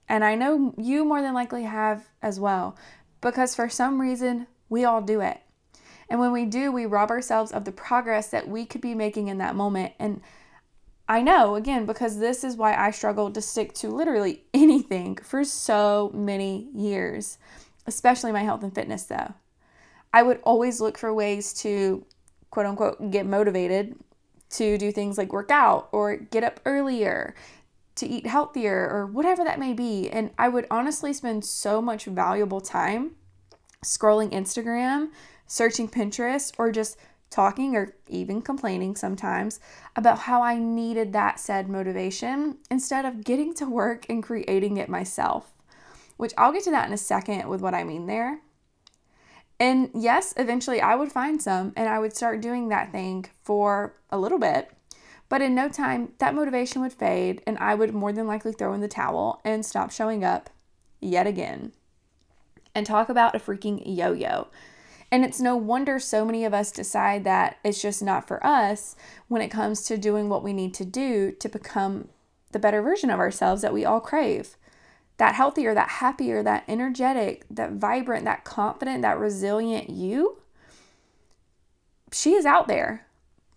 and 0.07 0.23
I 0.23 0.35
know 0.35 0.73
you 0.77 1.03
more 1.03 1.21
than 1.21 1.33
likely 1.33 1.63
have 1.63 2.07
as 2.21 2.39
well, 2.39 2.77
because 3.21 3.55
for 3.55 3.69
some 3.69 3.99
reason, 3.99 4.47
we 4.69 4.85
all 4.85 5.01
do 5.01 5.21
it. 5.21 5.41
And 6.09 6.19
when 6.19 6.31
we 6.31 6.45
do, 6.45 6.71
we 6.71 6.85
rob 6.85 7.11
ourselves 7.11 7.51
of 7.51 7.65
the 7.65 7.71
progress 7.71 8.29
that 8.29 8.47
we 8.47 8.65
could 8.65 8.81
be 8.81 8.95
making 8.95 9.27
in 9.27 9.37
that 9.39 9.55
moment. 9.55 9.93
And 9.99 10.21
I 11.09 11.23
know, 11.23 11.55
again, 11.55 11.87
because 11.87 12.19
this 12.19 12.43
is 12.43 12.55
why 12.55 12.75
I 12.75 12.91
struggled 12.91 13.33
to 13.33 13.41
stick 13.41 13.73
to 13.75 13.89
literally 13.89 14.43
anything 14.53 15.17
for 15.17 15.43
so 15.43 16.11
many 16.13 16.69
years, 16.73 17.39
especially 17.87 18.31
my 18.31 18.43
health 18.43 18.63
and 18.63 18.73
fitness, 18.73 19.03
though. 19.03 19.33
I 20.13 20.21
would 20.23 20.39
always 20.43 20.79
look 20.79 20.97
for 20.97 21.13
ways 21.13 21.53
to 21.61 22.05
quote 22.51 22.65
unquote 22.65 23.11
get 23.11 23.25
motivated 23.25 23.95
to 24.51 24.77
do 24.77 24.91
things 24.91 25.17
like 25.17 25.33
work 25.33 25.51
out 25.51 25.89
or 25.91 26.15
get 26.15 26.43
up 26.43 26.59
earlier, 26.65 27.35
to 27.95 28.07
eat 28.07 28.25
healthier, 28.25 28.89
or 28.89 29.05
whatever 29.07 29.43
that 29.43 29.59
may 29.59 29.73
be. 29.73 30.09
And 30.09 30.31
I 30.37 30.47
would 30.47 30.67
honestly 30.71 31.11
spend 31.11 31.43
so 31.43 31.81
much 31.81 32.05
valuable 32.05 32.61
time 32.61 33.11
scrolling 33.83 34.31
Instagram 34.31 35.09
searching 35.49 35.89
Pinterest, 35.89 36.53
or 36.57 36.71
just 36.71 36.95
talking 37.29 37.75
or 37.75 37.95
even 38.07 38.41
complaining 38.41 38.95
sometimes 38.95 39.59
about 39.95 40.19
how 40.19 40.41
I 40.41 40.57
needed 40.57 41.13
that 41.13 41.39
said 41.39 41.69
motivation 41.69 42.57
instead 42.71 43.05
of 43.05 43.23
getting 43.23 43.53
to 43.55 43.69
work 43.69 44.05
and 44.09 44.23
creating 44.23 44.77
it 44.77 44.89
myself. 44.89 45.53
Which 46.17 46.33
I'll 46.37 46.51
get 46.51 46.63
to 46.63 46.71
that 46.71 46.87
in 46.87 46.93
a 46.93 46.97
second 46.97 47.47
with 47.47 47.61
what 47.61 47.73
I 47.73 47.83
mean 47.83 48.07
there. 48.07 48.41
And 49.59 49.89
yes, 49.93 50.33
eventually 50.37 50.81
I 50.81 50.95
would 50.95 51.11
find 51.11 51.41
some 51.41 51.73
and 51.75 51.89
I 51.89 51.99
would 51.99 52.15
start 52.15 52.41
doing 52.41 52.69
that 52.69 52.91
thing 52.91 53.25
for 53.41 53.95
a 54.09 54.17
little 54.17 54.39
bit. 54.39 54.71
But 55.27 55.41
in 55.41 55.53
no 55.53 55.69
time, 55.69 56.13
that 56.17 56.33
motivation 56.33 56.81
would 56.81 56.93
fade 56.93 57.41
and 57.45 57.57
I 57.59 57.75
would 57.75 57.93
more 57.93 58.11
than 58.11 58.25
likely 58.25 58.53
throw 58.53 58.73
in 58.73 58.81
the 58.81 58.87
towel 58.87 59.41
and 59.45 59.65
stop 59.65 59.91
showing 59.91 60.23
up 60.23 60.49
yet 60.99 61.27
again. 61.27 61.73
And 62.73 62.85
talk 62.85 63.09
about 63.09 63.35
a 63.35 63.39
freaking 63.39 63.81
yo 63.85 64.13
yo. 64.13 64.47
And 65.11 65.25
it's 65.25 65.39
no 65.39 65.55
wonder 65.55 65.99
so 65.99 66.23
many 66.23 66.45
of 66.45 66.53
us 66.53 66.71
decide 66.71 67.23
that 67.23 67.57
it's 67.63 67.81
just 67.81 68.01
not 68.01 68.27
for 68.27 68.45
us 68.45 68.95
when 69.27 69.41
it 69.41 69.49
comes 69.49 69.83
to 69.85 69.97
doing 69.97 70.29
what 70.29 70.43
we 70.43 70.53
need 70.53 70.73
to 70.75 70.85
do 70.85 71.31
to 71.31 71.49
become 71.49 72.09
the 72.51 72.59
better 72.59 72.81
version 72.81 73.09
of 73.09 73.19
ourselves 73.19 73.61
that 73.61 73.73
we 73.73 73.85
all 73.85 73.99
crave. 73.99 74.55
That 75.17 75.35
healthier, 75.35 75.73
that 75.73 75.89
happier, 75.89 76.43
that 76.43 76.63
energetic, 76.67 77.45
that 77.49 77.73
vibrant, 77.73 78.25
that 78.25 78.45
confident, 78.45 79.01
that 79.01 79.19
resilient 79.19 79.89
you. 79.89 80.37
She 82.11 82.33
is 82.33 82.45
out 82.45 82.67
there. 82.67 83.05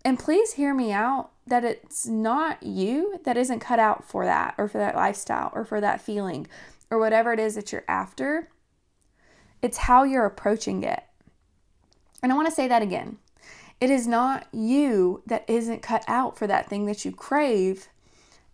And 0.05 0.19
please 0.19 0.55
hear 0.55 0.75
me 0.75 0.91
out 0.91 1.31
that 1.47 1.65
it's 1.65 2.07
not 2.07 2.63
you 2.63 3.21
that 3.25 3.37
isn't 3.37 3.61
cut 3.61 3.79
out 3.79 4.05
for 4.05 4.25
that 4.25 4.55
or 4.59 4.69
for 4.69 4.79
that 4.79 4.97
lifestyle 4.97 5.51
or 5.55 5.65
for 5.65 5.81
that 5.81 6.01
feeling 6.01 6.47
or 6.91 6.99
whatever 6.99 7.33
it 7.33 7.41
is 7.41 7.55
that 7.55 7.73
you're 7.73 7.85
after. 7.89 8.49
It's 9.61 9.79
how 9.79 10.03
you're 10.03 10.27
approaching 10.27 10.83
it. 10.83 11.03
And 12.23 12.31
I 12.31 12.35
want 12.35 12.49
to 12.49 12.55
say 12.55 12.69
that 12.69 12.83
again. 12.83 13.19
It 13.81 13.91
is 13.91 14.07
not 14.07 14.47
you 14.53 15.23
that 15.27 15.45
isn't 15.49 15.83
cut 15.83 16.05
out 16.07 16.39
for 16.39 16.47
that 16.47 16.69
thing 16.69 16.87
that 16.87 17.05
you 17.05 17.11
crave, 17.11 17.89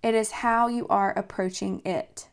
it 0.02 0.14
is 0.14 0.30
how 0.30 0.68
you 0.68 0.86
are 0.88 1.12
approaching 1.18 1.82
it. 1.84 2.28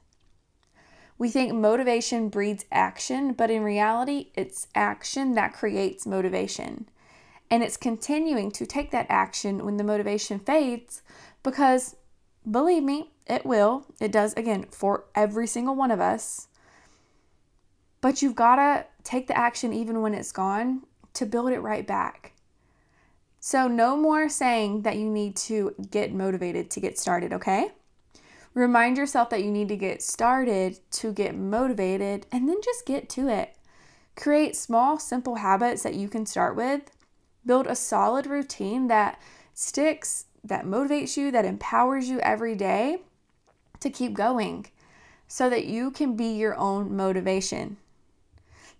We 1.17 1.29
think 1.29 1.53
motivation 1.53 2.29
breeds 2.29 2.65
action, 2.71 3.33
but 3.33 3.49
in 3.49 3.63
reality, 3.63 4.31
it's 4.35 4.67
action 4.75 5.33
that 5.35 5.53
creates 5.53 6.05
motivation. 6.05 6.89
And 7.49 7.63
it's 7.63 7.77
continuing 7.77 8.51
to 8.51 8.65
take 8.65 8.91
that 8.91 9.07
action 9.09 9.65
when 9.65 9.77
the 9.77 9.83
motivation 9.83 10.39
fades 10.39 11.01
because, 11.43 11.95
believe 12.49 12.83
me, 12.83 13.11
it 13.27 13.45
will. 13.45 13.85
It 13.99 14.11
does, 14.11 14.33
again, 14.33 14.67
for 14.71 15.05
every 15.15 15.47
single 15.47 15.75
one 15.75 15.91
of 15.91 15.99
us. 15.99 16.47
But 18.01 18.21
you've 18.21 18.35
got 18.35 18.57
to 18.57 18.85
take 19.03 19.27
the 19.27 19.37
action 19.37 19.73
even 19.73 20.01
when 20.01 20.13
it's 20.13 20.31
gone 20.31 20.83
to 21.15 21.25
build 21.25 21.51
it 21.51 21.59
right 21.59 21.85
back. 21.85 22.33
So, 23.39 23.67
no 23.67 23.95
more 23.95 24.27
saying 24.27 24.81
that 24.81 24.97
you 24.97 25.09
need 25.09 25.35
to 25.37 25.75
get 25.91 26.13
motivated 26.13 26.71
to 26.71 26.79
get 26.79 26.97
started, 26.97 27.31
okay? 27.31 27.71
Remind 28.55 28.97
yourself 28.97 29.29
that 29.29 29.43
you 29.43 29.51
need 29.51 29.67
to 29.67 29.75
get 29.75 30.01
started 30.01 30.79
to 30.91 31.11
get 31.11 31.35
motivated 31.35 32.25
and 32.31 32.47
then 32.47 32.57
just 32.63 32.85
get 32.85 33.09
to 33.09 33.27
it. 33.27 33.55
Create 34.15 34.55
small, 34.55 34.97
simple 34.97 35.35
habits 35.35 35.83
that 35.83 35.93
you 35.93 36.07
can 36.07 36.25
start 36.25 36.55
with. 36.55 36.89
Build 37.45 37.67
a 37.67 37.75
solid 37.75 38.25
routine 38.25 38.87
that 38.87 39.19
sticks, 39.53 40.25
that 40.43 40.65
motivates 40.65 41.17
you, 41.17 41.31
that 41.31 41.45
empowers 41.45 42.07
you 42.07 42.19
every 42.21 42.55
day 42.55 43.01
to 43.81 43.89
keep 43.89 44.13
going 44.13 44.65
so 45.27 45.49
that 45.49 45.65
you 45.65 45.91
can 45.91 46.15
be 46.15 46.27
your 46.27 46.55
own 46.55 46.95
motivation. 46.95 47.77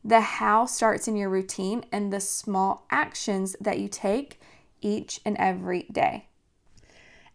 The 0.08 0.22
how 0.22 0.68
starts 0.68 1.08
in 1.08 1.16
your 1.16 1.30
routine 1.30 1.84
and 1.92 2.14
the 2.14 2.20
small 2.20 2.86
actions 2.92 3.56
that 3.60 3.80
you 3.80 3.88
take 3.88 4.40
each 4.80 5.20
and 5.26 5.36
every 5.38 5.88
day. 5.92 6.28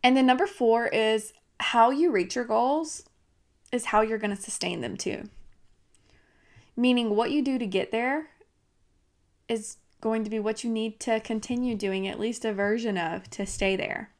And 0.05 0.17
then 0.17 0.25
number 0.25 0.47
four 0.47 0.87
is 0.87 1.33
how 1.59 1.91
you 1.91 2.13
reach 2.13 2.37
your 2.37 2.45
goals 2.45 3.03
is 3.73 3.87
how 3.87 4.03
you're 4.03 4.19
going 4.19 4.35
to 4.35 4.41
sustain 4.41 4.83
them 4.83 4.97
too. 4.97 5.29
Meaning, 6.77 7.17
what 7.17 7.33
you 7.33 7.43
do 7.43 7.59
to 7.59 7.67
get 7.67 7.91
there 7.91 8.29
is 9.49 9.79
going 10.01 10.23
to 10.23 10.31
be 10.31 10.39
what 10.39 10.63
you 10.63 10.71
need 10.71 11.01
to 11.01 11.19
continue 11.19 11.75
doing 11.75 12.07
at 12.07 12.21
least 12.21 12.45
a 12.45 12.55
version 12.55 12.97
of 12.97 13.29
to 13.31 13.45
stay 13.45 13.75
there. 13.75 14.11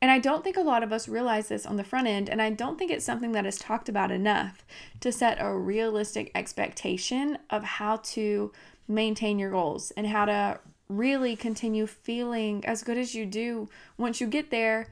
And 0.00 0.10
I 0.10 0.18
don't 0.18 0.44
think 0.44 0.56
a 0.56 0.62
lot 0.62 0.82
of 0.82 0.92
us 0.92 1.08
realize 1.08 1.48
this 1.48 1.66
on 1.66 1.76
the 1.76 1.84
front 1.84 2.06
end, 2.06 2.28
and 2.28 2.40
I 2.40 2.50
don't 2.50 2.78
think 2.78 2.90
it's 2.90 3.04
something 3.04 3.32
that 3.32 3.46
is 3.46 3.58
talked 3.58 3.88
about 3.88 4.12
enough 4.12 4.64
to 5.00 5.10
set 5.10 5.38
a 5.40 5.52
realistic 5.56 6.30
expectation 6.34 7.38
of 7.50 7.64
how 7.64 7.96
to 7.96 8.52
maintain 8.86 9.38
your 9.38 9.50
goals 9.50 9.90
and 9.92 10.06
how 10.06 10.24
to 10.24 10.60
really 10.88 11.36
continue 11.36 11.86
feeling 11.86 12.64
as 12.64 12.82
good 12.82 12.96
as 12.96 13.14
you 13.14 13.26
do 13.26 13.68
once 13.98 14.20
you 14.20 14.26
get 14.26 14.50
there 14.50 14.88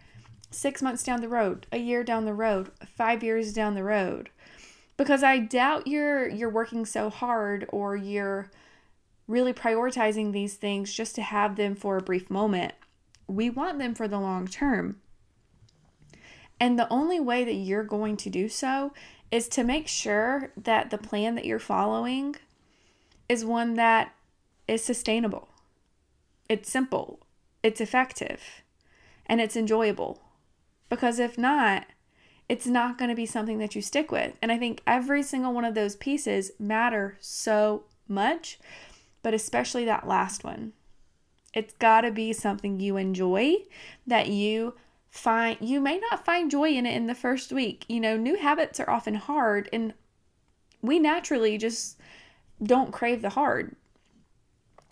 six 0.50 0.82
months 0.82 1.02
down 1.02 1.20
the 1.20 1.28
road, 1.28 1.66
a 1.70 1.78
year 1.78 2.02
down 2.02 2.24
the 2.24 2.34
road, 2.34 2.70
five 2.96 3.22
years 3.22 3.52
down 3.52 3.74
the 3.74 3.84
road. 3.84 4.30
Because 4.96 5.22
I 5.22 5.38
doubt 5.38 5.86
you're 5.86 6.26
you're 6.28 6.50
working 6.50 6.86
so 6.86 7.10
hard 7.10 7.66
or 7.70 7.96
you're 7.96 8.50
really 9.28 9.52
prioritizing 9.52 10.32
these 10.32 10.54
things 10.54 10.92
just 10.92 11.14
to 11.16 11.22
have 11.22 11.56
them 11.56 11.74
for 11.74 11.96
a 11.96 12.02
brief 12.02 12.30
moment 12.30 12.72
we 13.26 13.50
want 13.50 13.78
them 13.78 13.94
for 13.94 14.08
the 14.08 14.18
long 14.18 14.46
term. 14.46 14.96
And 16.58 16.78
the 16.78 16.90
only 16.90 17.20
way 17.20 17.44
that 17.44 17.54
you're 17.54 17.84
going 17.84 18.16
to 18.18 18.30
do 18.30 18.48
so 18.48 18.92
is 19.30 19.48
to 19.48 19.64
make 19.64 19.88
sure 19.88 20.52
that 20.56 20.90
the 20.90 20.98
plan 20.98 21.34
that 21.34 21.44
you're 21.44 21.58
following 21.58 22.36
is 23.28 23.44
one 23.44 23.74
that 23.74 24.14
is 24.68 24.82
sustainable. 24.82 25.48
It's 26.48 26.70
simple, 26.70 27.20
it's 27.62 27.80
effective, 27.80 28.62
and 29.26 29.40
it's 29.40 29.56
enjoyable. 29.56 30.22
Because 30.88 31.18
if 31.18 31.36
not, 31.36 31.86
it's 32.48 32.66
not 32.66 32.96
going 32.96 33.10
to 33.10 33.16
be 33.16 33.26
something 33.26 33.58
that 33.58 33.74
you 33.74 33.82
stick 33.82 34.12
with. 34.12 34.38
And 34.40 34.52
I 34.52 34.58
think 34.58 34.80
every 34.86 35.22
single 35.22 35.52
one 35.52 35.64
of 35.64 35.74
those 35.74 35.96
pieces 35.96 36.52
matter 36.58 37.16
so 37.20 37.84
much, 38.06 38.58
but 39.22 39.34
especially 39.34 39.84
that 39.84 40.06
last 40.06 40.44
one. 40.44 40.72
It's 41.56 41.72
got 41.72 42.02
to 42.02 42.10
be 42.10 42.34
something 42.34 42.78
you 42.78 42.98
enjoy 42.98 43.54
that 44.06 44.28
you 44.28 44.74
find 45.08 45.56
you 45.62 45.80
may 45.80 45.98
not 45.98 46.22
find 46.22 46.50
joy 46.50 46.68
in 46.68 46.84
it 46.84 46.94
in 46.94 47.06
the 47.06 47.14
first 47.14 47.50
week. 47.50 47.86
You 47.88 47.98
know, 47.98 48.18
new 48.18 48.36
habits 48.36 48.78
are 48.78 48.90
often 48.90 49.14
hard 49.14 49.70
and 49.72 49.94
we 50.82 50.98
naturally 50.98 51.56
just 51.56 51.98
don't 52.62 52.92
crave 52.92 53.22
the 53.22 53.30
hard. 53.30 53.74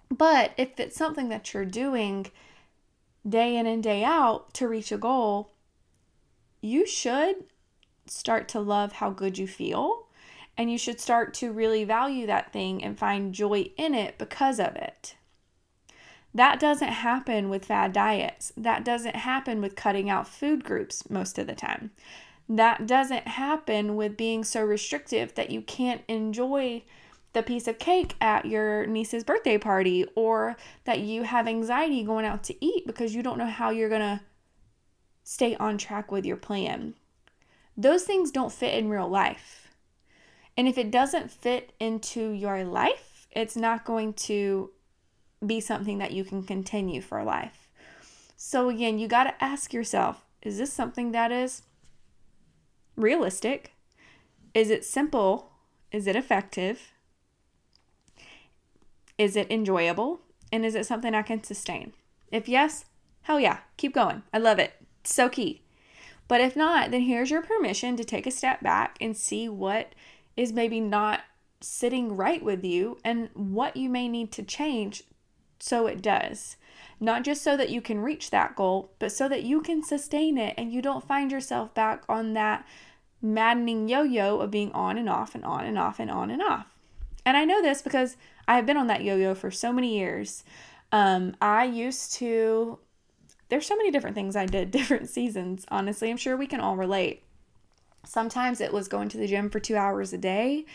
But 0.08 0.52
if 0.56 0.80
it's 0.80 0.96
something 0.96 1.28
that 1.28 1.52
you're 1.52 1.66
doing 1.66 2.28
day 3.28 3.58
in 3.58 3.66
and 3.66 3.82
day 3.82 4.02
out 4.02 4.54
to 4.54 4.66
reach 4.66 4.90
a 4.90 4.96
goal, 4.96 5.50
you 6.62 6.86
should 6.86 7.44
start 8.06 8.48
to 8.48 8.60
love 8.60 8.92
how 8.92 9.10
good 9.10 9.36
you 9.36 9.46
feel 9.46 10.06
and 10.56 10.72
you 10.72 10.78
should 10.78 10.98
start 10.98 11.34
to 11.34 11.52
really 11.52 11.84
value 11.84 12.26
that 12.26 12.54
thing 12.54 12.82
and 12.82 12.98
find 12.98 13.34
joy 13.34 13.70
in 13.76 13.92
it 13.92 14.16
because 14.16 14.58
of 14.58 14.74
it. 14.76 15.16
That 16.34 16.58
doesn't 16.58 16.88
happen 16.88 17.48
with 17.48 17.64
fad 17.64 17.92
diets. 17.92 18.52
That 18.56 18.84
doesn't 18.84 19.14
happen 19.14 19.60
with 19.60 19.76
cutting 19.76 20.10
out 20.10 20.26
food 20.26 20.64
groups 20.64 21.08
most 21.08 21.38
of 21.38 21.46
the 21.46 21.54
time. 21.54 21.92
That 22.48 22.86
doesn't 22.86 23.28
happen 23.28 23.94
with 23.94 24.16
being 24.16 24.42
so 24.42 24.62
restrictive 24.62 25.34
that 25.36 25.50
you 25.50 25.62
can't 25.62 26.02
enjoy 26.08 26.82
the 27.32 27.42
piece 27.42 27.68
of 27.68 27.78
cake 27.78 28.14
at 28.20 28.44
your 28.46 28.86
niece's 28.86 29.24
birthday 29.24 29.58
party 29.58 30.06
or 30.14 30.56
that 30.84 31.00
you 31.00 31.22
have 31.22 31.48
anxiety 31.48 32.02
going 32.02 32.24
out 32.24 32.42
to 32.44 32.64
eat 32.64 32.86
because 32.86 33.14
you 33.14 33.22
don't 33.22 33.38
know 33.38 33.46
how 33.46 33.70
you're 33.70 33.88
going 33.88 34.00
to 34.00 34.20
stay 35.22 35.56
on 35.56 35.78
track 35.78 36.12
with 36.12 36.26
your 36.26 36.36
plan. 36.36 36.94
Those 37.76 38.04
things 38.04 38.30
don't 38.30 38.52
fit 38.52 38.74
in 38.74 38.88
real 38.88 39.08
life. 39.08 39.68
And 40.56 40.68
if 40.68 40.78
it 40.78 40.90
doesn't 40.90 41.30
fit 41.30 41.72
into 41.80 42.30
your 42.30 42.64
life, 42.64 43.26
it's 43.32 43.56
not 43.56 43.84
going 43.84 44.12
to 44.14 44.70
be 45.46 45.60
something 45.60 45.98
that 45.98 46.12
you 46.12 46.24
can 46.24 46.42
continue 46.42 47.00
for 47.00 47.22
life. 47.22 47.68
So, 48.36 48.68
again, 48.68 48.98
you 48.98 49.08
got 49.08 49.24
to 49.24 49.44
ask 49.44 49.72
yourself 49.72 50.24
is 50.42 50.58
this 50.58 50.72
something 50.72 51.12
that 51.12 51.32
is 51.32 51.62
realistic? 52.96 53.72
Is 54.52 54.70
it 54.70 54.84
simple? 54.84 55.52
Is 55.90 56.06
it 56.06 56.16
effective? 56.16 56.92
Is 59.16 59.36
it 59.36 59.50
enjoyable? 59.50 60.20
And 60.52 60.64
is 60.64 60.74
it 60.74 60.86
something 60.86 61.14
I 61.14 61.22
can 61.22 61.42
sustain? 61.42 61.94
If 62.30 62.48
yes, 62.48 62.84
hell 63.22 63.40
yeah, 63.40 63.58
keep 63.76 63.94
going. 63.94 64.22
I 64.32 64.38
love 64.38 64.58
it. 64.58 64.74
So 65.04 65.28
key. 65.28 65.62
But 66.28 66.40
if 66.40 66.56
not, 66.56 66.90
then 66.90 67.02
here's 67.02 67.30
your 67.30 67.42
permission 67.42 67.96
to 67.96 68.04
take 68.04 68.26
a 68.26 68.30
step 68.30 68.62
back 68.62 68.96
and 69.00 69.16
see 69.16 69.48
what 69.48 69.94
is 70.36 70.52
maybe 70.52 70.80
not 70.80 71.20
sitting 71.60 72.16
right 72.16 72.42
with 72.42 72.64
you 72.64 72.98
and 73.04 73.30
what 73.34 73.76
you 73.76 73.88
may 73.88 74.08
need 74.08 74.32
to 74.32 74.42
change 74.42 75.04
so 75.64 75.86
it 75.86 76.02
does. 76.02 76.58
Not 77.00 77.24
just 77.24 77.42
so 77.42 77.56
that 77.56 77.70
you 77.70 77.80
can 77.80 78.00
reach 78.00 78.28
that 78.30 78.54
goal, 78.54 78.90
but 78.98 79.10
so 79.12 79.30
that 79.30 79.44
you 79.44 79.62
can 79.62 79.82
sustain 79.82 80.36
it 80.36 80.52
and 80.58 80.70
you 80.70 80.82
don't 80.82 81.08
find 81.08 81.32
yourself 81.32 81.72
back 81.72 82.04
on 82.06 82.34
that 82.34 82.66
maddening 83.22 83.88
yo 83.88 84.02
yo 84.02 84.40
of 84.40 84.50
being 84.50 84.70
on 84.72 84.98
and 84.98 85.08
off 85.08 85.34
and 85.34 85.42
on 85.42 85.64
and 85.64 85.78
off 85.78 85.98
and 85.98 86.10
on 86.10 86.30
and 86.30 86.42
off. 86.42 86.66
And 87.24 87.38
I 87.38 87.46
know 87.46 87.62
this 87.62 87.80
because 87.80 88.18
I 88.46 88.56
have 88.56 88.66
been 88.66 88.76
on 88.76 88.88
that 88.88 89.02
yo 89.02 89.16
yo 89.16 89.34
for 89.34 89.50
so 89.50 89.72
many 89.72 89.96
years. 89.96 90.44
Um, 90.92 91.34
I 91.40 91.64
used 91.64 92.12
to, 92.16 92.78
there's 93.48 93.66
so 93.66 93.76
many 93.76 93.90
different 93.90 94.14
things 94.14 94.36
I 94.36 94.44
did, 94.44 94.70
different 94.70 95.08
seasons, 95.08 95.64
honestly. 95.70 96.10
I'm 96.10 96.18
sure 96.18 96.36
we 96.36 96.46
can 96.46 96.60
all 96.60 96.76
relate. 96.76 97.22
Sometimes 98.04 98.60
it 98.60 98.72
was 98.72 98.86
going 98.86 99.08
to 99.08 99.16
the 99.16 99.26
gym 99.26 99.48
for 99.48 99.60
two 99.60 99.76
hours 99.76 100.12
a 100.12 100.18
day 100.18 100.66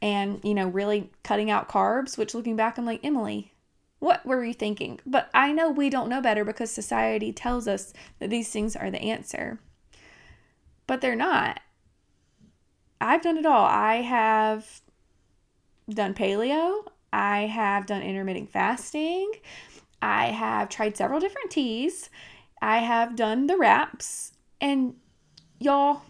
and, 0.00 0.40
you 0.44 0.54
know, 0.54 0.68
really 0.68 1.10
cutting 1.24 1.50
out 1.50 1.68
carbs, 1.68 2.16
which 2.16 2.36
looking 2.36 2.54
back, 2.54 2.78
I'm 2.78 2.86
like, 2.86 3.00
Emily, 3.02 3.52
what 3.98 4.24
were 4.26 4.44
you 4.44 4.54
thinking? 4.54 5.00
But 5.06 5.30
I 5.32 5.52
know 5.52 5.70
we 5.70 5.90
don't 5.90 6.08
know 6.08 6.20
better 6.20 6.44
because 6.44 6.70
society 6.70 7.32
tells 7.32 7.66
us 7.66 7.92
that 8.18 8.30
these 8.30 8.50
things 8.50 8.76
are 8.76 8.90
the 8.90 9.00
answer. 9.00 9.58
But 10.86 11.00
they're 11.00 11.16
not. 11.16 11.60
I've 13.00 13.22
done 13.22 13.38
it 13.38 13.46
all. 13.46 13.64
I 13.64 13.96
have 13.96 14.80
done 15.88 16.14
paleo, 16.14 16.84
I 17.12 17.42
have 17.42 17.86
done 17.86 18.02
intermittent 18.02 18.50
fasting, 18.50 19.30
I 20.02 20.26
have 20.26 20.68
tried 20.68 20.96
several 20.96 21.20
different 21.20 21.50
teas, 21.50 22.10
I 22.60 22.78
have 22.78 23.16
done 23.16 23.46
the 23.46 23.56
wraps, 23.56 24.32
and 24.60 24.94
y'all, 25.60 26.02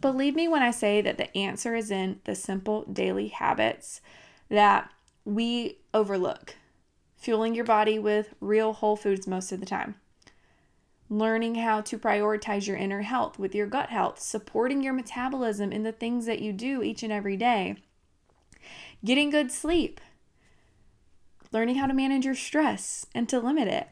believe 0.00 0.34
me 0.34 0.48
when 0.48 0.62
I 0.62 0.70
say 0.70 1.00
that 1.00 1.18
the 1.18 1.36
answer 1.36 1.74
is 1.74 1.90
in 1.90 2.20
the 2.24 2.34
simple 2.34 2.82
daily 2.92 3.28
habits 3.28 4.00
that 4.48 4.90
we 5.24 5.78
overlook. 5.92 6.56
Fueling 7.24 7.54
your 7.54 7.64
body 7.64 7.98
with 7.98 8.34
real 8.38 8.74
whole 8.74 8.96
foods 8.96 9.26
most 9.26 9.50
of 9.50 9.58
the 9.58 9.64
time. 9.64 9.94
Learning 11.08 11.54
how 11.54 11.80
to 11.80 11.98
prioritize 11.98 12.66
your 12.66 12.76
inner 12.76 13.00
health 13.00 13.38
with 13.38 13.54
your 13.54 13.66
gut 13.66 13.88
health, 13.88 14.20
supporting 14.20 14.82
your 14.82 14.92
metabolism 14.92 15.72
in 15.72 15.84
the 15.84 15.92
things 15.92 16.26
that 16.26 16.40
you 16.40 16.52
do 16.52 16.82
each 16.82 17.02
and 17.02 17.10
every 17.10 17.38
day 17.38 17.76
getting 19.02 19.30
good 19.30 19.50
sleep, 19.50 20.02
learning 21.50 21.76
how 21.76 21.86
to 21.86 21.94
manage 21.94 22.26
your 22.26 22.34
stress 22.34 23.06
and 23.14 23.26
to 23.26 23.40
limit 23.40 23.68
it. 23.68 23.88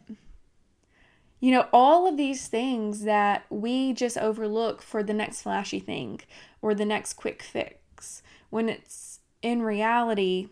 You 1.40 1.52
know, 1.52 1.68
all 1.72 2.06
of 2.06 2.18
these 2.18 2.48
things 2.48 3.04
that 3.04 3.46
we 3.48 3.94
just 3.94 4.18
overlook 4.18 4.83
for 4.83 5.02
the 5.02 5.14
next 5.14 5.40
flashy 5.40 5.80
thing 5.80 6.20
or 6.61 6.74
the 6.74 6.85
next 6.85 7.14
quick 7.14 7.42
fix, 7.42 8.22
when 8.50 8.68
it's 8.68 9.20
in 9.40 9.62
reality, 9.62 10.50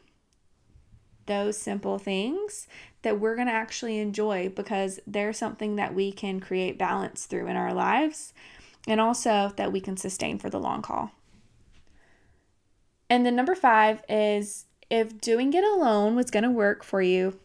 those 1.27 1.57
simple 1.57 1.99
things 1.99 2.67
that 3.03 3.19
we're 3.19 3.35
going 3.35 3.47
to 3.47 3.53
actually 3.53 3.99
enjoy 3.99 4.49
because 4.49 5.01
they're 5.07 5.33
something 5.33 5.77
that 5.77 5.95
we 5.95 6.13
can 6.13 6.41
create 6.41 6.79
balance 6.79 7.27
through 7.27 7.47
in 7.47 7.57
our 7.57 7.73
lives 7.73 8.33
and 8.87 9.01
also 9.01 9.53
that 9.57 9.73
we 9.73 9.81
can 9.81 9.97
sustain 9.97 10.39
for 10.39 10.51
the 10.51 10.61
long 10.61 10.83
haul. 10.83 11.11
And 13.09 13.27
then 13.27 13.37
number 13.37 13.55
five 13.55 14.03
is 14.09 14.67
if 14.89 15.21
doing 15.21 15.53
it 15.53 15.65
alone 15.65 16.17
was 16.17 16.31
going 16.31 16.45
to 16.45 16.51
work 16.51 16.85
for 16.85 17.03
you, 17.03 17.39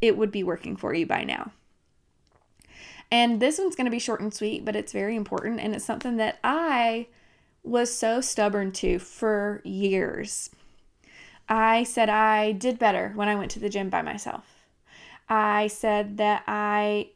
it 0.00 0.16
would 0.16 0.30
be 0.30 0.42
working 0.42 0.76
for 0.76 0.94
you 0.94 1.06
by 1.06 1.24
now. 1.24 1.52
And 3.10 3.40
this 3.40 3.58
one's 3.58 3.76
going 3.76 3.86
to 3.86 3.90
be 3.90 3.98
short 3.98 4.20
and 4.20 4.34
sweet, 4.34 4.64
but 4.64 4.74
it's 4.76 4.92
very 4.92 5.14
important. 5.16 5.60
And 5.60 5.74
it's 5.74 5.84
something 5.84 6.16
that 6.16 6.38
I 6.42 7.06
was 7.62 7.96
so 7.96 8.20
stubborn 8.20 8.72
to 8.72 8.98
for 8.98 9.60
years. 9.64 10.50
I 11.48 11.84
said 11.84 12.08
I 12.08 12.52
did 12.52 12.78
better 12.78 13.12
when 13.14 13.28
I 13.28 13.36
went 13.36 13.50
to 13.52 13.60
the 13.60 13.68
gym 13.68 13.88
by 13.88 14.02
myself. 14.02 14.44
I 15.28 15.68
said 15.68 16.16
that 16.18 16.44
I 16.46 17.10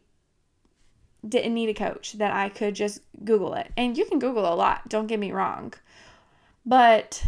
didn't 1.26 1.54
need 1.54 1.68
a 1.68 1.74
coach, 1.74 2.14
that 2.14 2.32
I 2.32 2.48
could 2.48 2.74
just 2.74 3.00
Google 3.24 3.54
it. 3.54 3.70
And 3.76 3.96
you 3.96 4.04
can 4.04 4.18
Google 4.18 4.52
a 4.52 4.54
lot, 4.54 4.88
don't 4.88 5.06
get 5.06 5.20
me 5.20 5.32
wrong. 5.32 5.74
But 6.64 7.24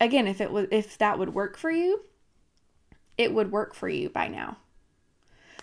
again, 0.00 0.26
if 0.26 0.40
it 0.40 0.50
was 0.50 0.66
if 0.70 0.98
that 0.98 1.18
would 1.18 1.34
work 1.34 1.56
for 1.56 1.70
you, 1.70 2.02
it 3.16 3.32
would 3.32 3.52
work 3.52 3.74
for 3.74 3.88
you 3.88 4.08
by 4.08 4.28
now. 4.28 4.58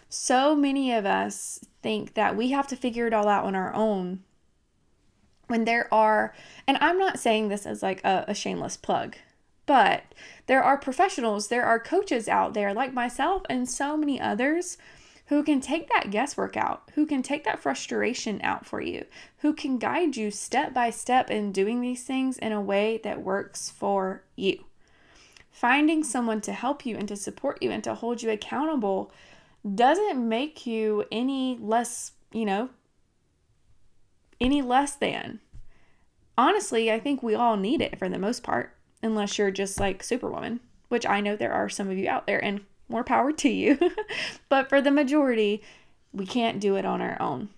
So 0.09 0.55
many 0.55 0.93
of 0.93 1.05
us 1.05 1.59
think 1.81 2.13
that 2.13 2.35
we 2.35 2.51
have 2.51 2.67
to 2.67 2.75
figure 2.75 3.07
it 3.07 3.13
all 3.13 3.27
out 3.27 3.45
on 3.45 3.55
our 3.55 3.73
own 3.73 4.23
when 5.47 5.65
there 5.65 5.93
are 5.93 6.33
and 6.67 6.77
I'm 6.81 6.97
not 6.97 7.19
saying 7.19 7.49
this 7.49 7.65
as 7.65 7.83
like 7.83 8.03
a, 8.03 8.25
a 8.27 8.33
shameless 8.33 8.77
plug, 8.77 9.15
but 9.65 10.03
there 10.47 10.63
are 10.63 10.77
professionals, 10.77 11.47
there 11.47 11.65
are 11.65 11.79
coaches 11.79 12.27
out 12.27 12.53
there 12.53 12.73
like 12.73 12.93
myself 12.93 13.43
and 13.49 13.69
so 13.69 13.97
many 13.97 14.19
others 14.19 14.77
who 15.27 15.41
can 15.43 15.59
take 15.59 15.89
that 15.89 16.11
guesswork 16.11 16.55
out, 16.55 16.83
who 16.93 17.05
can 17.05 17.23
take 17.23 17.43
that 17.45 17.59
frustration 17.59 18.39
out 18.43 18.65
for 18.65 18.79
you, 18.79 19.05
who 19.39 19.53
can 19.53 19.79
guide 19.79 20.15
you 20.15 20.29
step 20.29 20.73
by 20.73 20.91
step 20.91 21.31
in 21.31 21.51
doing 21.51 21.81
these 21.81 22.03
things 22.03 22.37
in 22.37 22.51
a 22.51 22.61
way 22.61 22.99
that 23.03 23.23
works 23.23 23.69
for 23.69 24.23
you. 24.35 24.65
Finding 25.49 26.03
someone 26.03 26.41
to 26.41 26.53
help 26.53 26.85
you 26.85 26.95
and 26.95 27.07
to 27.07 27.15
support 27.15 27.63
you 27.63 27.71
and 27.71 27.83
to 27.83 27.95
hold 27.95 28.21
you 28.21 28.29
accountable 28.29 29.11
doesn't 29.73 30.29
make 30.29 30.67
you 30.67 31.05
any 31.11 31.57
less, 31.59 32.11
you 32.31 32.45
know, 32.45 32.69
any 34.39 34.61
less 34.61 34.95
than. 34.95 35.39
Honestly, 36.37 36.91
I 36.91 36.99
think 36.99 37.23
we 37.23 37.33
all 37.33 37.57
need 37.57 37.81
it 37.81 37.97
for 37.97 38.09
the 38.09 38.19
most 38.19 38.43
part, 38.43 38.75
unless 39.01 39.37
you're 39.37 39.51
just 39.51 39.79
like 39.79 40.03
Superwoman, 40.03 40.59
which 40.89 41.05
I 41.05 41.21
know 41.21 41.35
there 41.35 41.53
are 41.53 41.69
some 41.69 41.89
of 41.89 41.97
you 41.97 42.09
out 42.09 42.27
there, 42.27 42.43
and 42.43 42.61
more 42.87 43.03
power 43.03 43.31
to 43.31 43.49
you. 43.49 43.77
but 44.49 44.69
for 44.69 44.81
the 44.81 44.91
majority, 44.91 45.61
we 46.13 46.25
can't 46.25 46.59
do 46.59 46.75
it 46.75 46.85
on 46.85 47.01
our 47.01 47.21
own. 47.21 47.49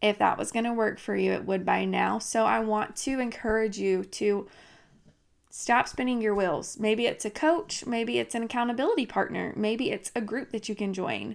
If 0.00 0.18
that 0.18 0.38
was 0.38 0.52
going 0.52 0.64
to 0.64 0.72
work 0.72 0.98
for 0.98 1.16
you, 1.16 1.32
it 1.32 1.44
would 1.44 1.64
by 1.64 1.84
now. 1.84 2.18
So 2.18 2.44
I 2.44 2.60
want 2.60 2.94
to 2.96 3.18
encourage 3.18 3.78
you 3.78 4.04
to 4.04 4.46
stop 5.50 5.88
spinning 5.88 6.20
your 6.20 6.34
wheels. 6.34 6.78
Maybe 6.78 7.06
it's 7.06 7.24
a 7.24 7.30
coach, 7.30 7.84
maybe 7.84 8.18
it's 8.18 8.34
an 8.34 8.44
accountability 8.44 9.06
partner, 9.06 9.52
maybe 9.56 9.90
it's 9.90 10.12
a 10.14 10.20
group 10.20 10.52
that 10.52 10.68
you 10.68 10.76
can 10.76 10.94
join. 10.94 11.34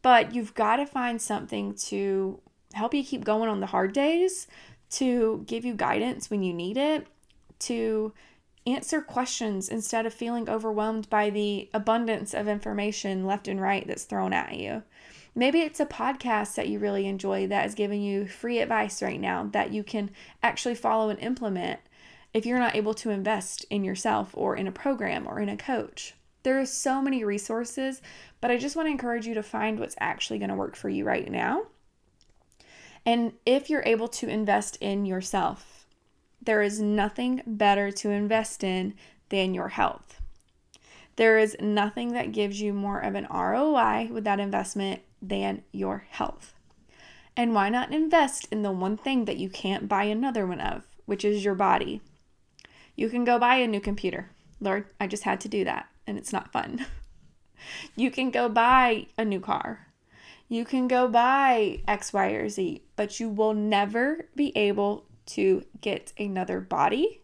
But 0.00 0.34
you've 0.34 0.54
got 0.54 0.76
to 0.76 0.86
find 0.86 1.20
something 1.20 1.74
to 1.86 2.40
help 2.74 2.94
you 2.94 3.02
keep 3.02 3.24
going 3.24 3.48
on 3.48 3.60
the 3.60 3.66
hard 3.66 3.92
days, 3.92 4.46
to 4.90 5.44
give 5.46 5.64
you 5.64 5.74
guidance 5.74 6.30
when 6.30 6.42
you 6.42 6.52
need 6.52 6.76
it, 6.76 7.06
to 7.60 8.12
answer 8.66 9.00
questions 9.00 9.68
instead 9.68 10.06
of 10.06 10.14
feeling 10.14 10.48
overwhelmed 10.48 11.08
by 11.10 11.30
the 11.30 11.68
abundance 11.74 12.32
of 12.32 12.48
information 12.48 13.26
left 13.26 13.46
and 13.46 13.60
right 13.60 13.86
that's 13.86 14.04
thrown 14.04 14.32
at 14.32 14.54
you. 14.54 14.82
Maybe 15.34 15.60
it's 15.60 15.80
a 15.80 15.86
podcast 15.86 16.54
that 16.54 16.68
you 16.68 16.78
really 16.78 17.06
enjoy 17.06 17.46
that 17.48 17.66
is 17.66 17.74
giving 17.74 18.00
you 18.00 18.26
free 18.26 18.60
advice 18.60 19.02
right 19.02 19.20
now 19.20 19.48
that 19.52 19.72
you 19.72 19.82
can 19.82 20.10
actually 20.42 20.76
follow 20.76 21.10
and 21.10 21.18
implement 21.18 21.80
if 22.32 22.46
you're 22.46 22.58
not 22.58 22.76
able 22.76 22.94
to 22.94 23.10
invest 23.10 23.64
in 23.68 23.84
yourself 23.84 24.30
or 24.34 24.56
in 24.56 24.66
a 24.66 24.72
program 24.72 25.26
or 25.26 25.40
in 25.40 25.48
a 25.48 25.56
coach. 25.56 26.14
There 26.44 26.60
are 26.60 26.66
so 26.66 27.02
many 27.02 27.24
resources, 27.24 28.00
but 28.40 28.50
I 28.50 28.58
just 28.58 28.76
want 28.76 28.86
to 28.86 28.92
encourage 28.92 29.26
you 29.26 29.34
to 29.34 29.42
find 29.42 29.80
what's 29.80 29.96
actually 29.98 30.38
going 30.38 30.50
to 30.50 30.54
work 30.54 30.76
for 30.76 30.88
you 30.88 31.04
right 31.04 31.28
now. 31.30 31.62
And 33.06 33.32
if 33.44 33.68
you're 33.68 33.82
able 33.84 34.08
to 34.08 34.28
invest 34.28 34.76
in 34.80 35.04
yourself, 35.04 35.73
there 36.44 36.62
is 36.62 36.80
nothing 36.80 37.42
better 37.46 37.90
to 37.90 38.10
invest 38.10 38.64
in 38.64 38.94
than 39.28 39.54
your 39.54 39.68
health. 39.68 40.20
There 41.16 41.38
is 41.38 41.56
nothing 41.60 42.12
that 42.12 42.32
gives 42.32 42.60
you 42.60 42.72
more 42.72 42.98
of 42.98 43.14
an 43.14 43.26
ROI 43.30 44.08
with 44.10 44.24
that 44.24 44.40
investment 44.40 45.02
than 45.22 45.62
your 45.72 46.06
health. 46.10 46.54
And 47.36 47.54
why 47.54 47.68
not 47.68 47.92
invest 47.92 48.48
in 48.50 48.62
the 48.62 48.72
one 48.72 48.96
thing 48.96 49.24
that 49.24 49.36
you 49.36 49.48
can't 49.48 49.88
buy 49.88 50.04
another 50.04 50.46
one 50.46 50.60
of, 50.60 50.84
which 51.06 51.24
is 51.24 51.44
your 51.44 51.54
body? 51.54 52.00
You 52.96 53.08
can 53.08 53.24
go 53.24 53.38
buy 53.38 53.56
a 53.56 53.66
new 53.66 53.80
computer. 53.80 54.30
Lord, 54.60 54.86
I 55.00 55.06
just 55.06 55.24
had 55.24 55.40
to 55.40 55.48
do 55.48 55.64
that, 55.64 55.88
and 56.06 56.16
it's 56.16 56.32
not 56.32 56.52
fun. 56.52 56.86
you 57.96 58.10
can 58.10 58.30
go 58.30 58.48
buy 58.48 59.06
a 59.18 59.24
new 59.24 59.40
car. 59.40 59.88
You 60.48 60.64
can 60.64 60.86
go 60.86 61.08
buy 61.08 61.80
X, 61.88 62.12
Y, 62.12 62.26
or 62.28 62.48
Z, 62.48 62.82
but 62.96 63.18
you 63.18 63.28
will 63.28 63.54
never 63.54 64.28
be 64.36 64.52
able 64.56 65.06
to 65.26 65.64
get 65.80 66.12
another 66.18 66.60
body. 66.60 67.22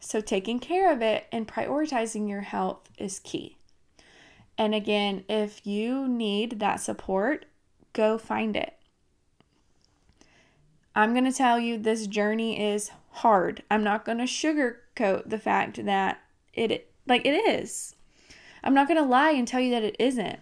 So, 0.00 0.20
taking 0.20 0.60
care 0.60 0.92
of 0.92 1.02
it 1.02 1.26
and 1.32 1.48
prioritizing 1.48 2.28
your 2.28 2.42
health 2.42 2.88
is 2.98 3.18
key. 3.18 3.58
And 4.56 4.74
again, 4.74 5.24
if 5.28 5.66
you 5.66 6.08
need 6.08 6.60
that 6.60 6.80
support, 6.80 7.46
go 7.92 8.18
find 8.18 8.56
it. 8.56 8.74
I'm 10.94 11.12
going 11.12 11.24
to 11.24 11.32
tell 11.32 11.60
you 11.60 11.78
this 11.78 12.08
journey 12.08 12.60
is 12.72 12.90
hard. 13.10 13.62
I'm 13.70 13.84
not 13.84 14.04
going 14.04 14.18
to 14.18 14.24
sugarcoat 14.24 15.28
the 15.28 15.38
fact 15.38 15.84
that 15.84 16.20
it 16.52 16.90
like 17.06 17.24
it 17.24 17.34
is. 17.34 17.94
I'm 18.64 18.74
not 18.74 18.88
going 18.88 19.00
to 19.00 19.08
lie 19.08 19.30
and 19.30 19.46
tell 19.46 19.60
you 19.60 19.70
that 19.70 19.84
it 19.84 19.96
isn't. 19.98 20.40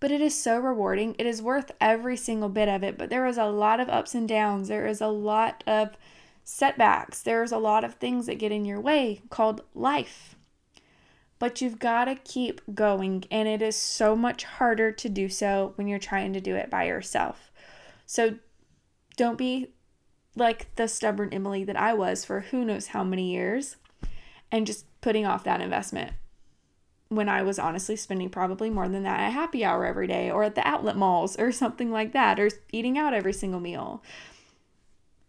But 0.00 0.12
it 0.12 0.20
is 0.20 0.40
so 0.40 0.58
rewarding. 0.58 1.16
It 1.18 1.26
is 1.26 1.42
worth 1.42 1.72
every 1.80 2.16
single 2.16 2.48
bit 2.48 2.68
of 2.68 2.82
it, 2.82 2.96
but 2.96 3.10
there 3.10 3.26
is 3.26 3.36
a 3.36 3.46
lot 3.46 3.80
of 3.80 3.88
ups 3.88 4.14
and 4.14 4.28
downs. 4.28 4.68
There 4.68 4.86
is 4.86 5.00
a 5.00 5.08
lot 5.08 5.64
of 5.66 5.96
setbacks. 6.44 7.22
There's 7.22 7.52
a 7.52 7.58
lot 7.58 7.84
of 7.84 7.94
things 7.94 8.26
that 8.26 8.38
get 8.38 8.52
in 8.52 8.64
your 8.64 8.80
way 8.80 9.22
called 9.28 9.62
life. 9.74 10.36
But 11.38 11.60
you've 11.60 11.78
got 11.78 12.06
to 12.06 12.14
keep 12.16 12.60
going, 12.74 13.24
and 13.30 13.46
it 13.46 13.62
is 13.62 13.76
so 13.76 14.16
much 14.16 14.44
harder 14.44 14.90
to 14.92 15.08
do 15.08 15.28
so 15.28 15.72
when 15.76 15.86
you're 15.86 15.98
trying 15.98 16.32
to 16.32 16.40
do 16.40 16.56
it 16.56 16.70
by 16.70 16.84
yourself. 16.84 17.52
So 18.06 18.38
don't 19.16 19.38
be 19.38 19.72
like 20.36 20.74
the 20.76 20.88
stubborn 20.88 21.30
Emily 21.32 21.64
that 21.64 21.76
I 21.76 21.92
was 21.92 22.24
for 22.24 22.40
who 22.40 22.64
knows 22.64 22.88
how 22.88 23.04
many 23.04 23.32
years 23.32 23.76
and 24.50 24.66
just 24.66 24.86
putting 25.00 25.26
off 25.26 25.44
that 25.44 25.60
investment 25.60 26.12
when 27.08 27.28
I 27.28 27.42
was 27.42 27.58
honestly 27.58 27.96
spending 27.96 28.28
probably 28.28 28.68
more 28.68 28.88
than 28.88 29.02
that 29.04 29.20
at 29.20 29.32
happy 29.32 29.64
hour 29.64 29.86
every 29.86 30.06
day 30.06 30.30
or 30.30 30.42
at 30.42 30.54
the 30.54 30.66
outlet 30.66 30.96
malls 30.96 31.36
or 31.36 31.50
something 31.52 31.90
like 31.90 32.12
that 32.12 32.38
or 32.38 32.50
eating 32.70 32.98
out 32.98 33.14
every 33.14 33.32
single 33.32 33.60
meal. 33.60 34.02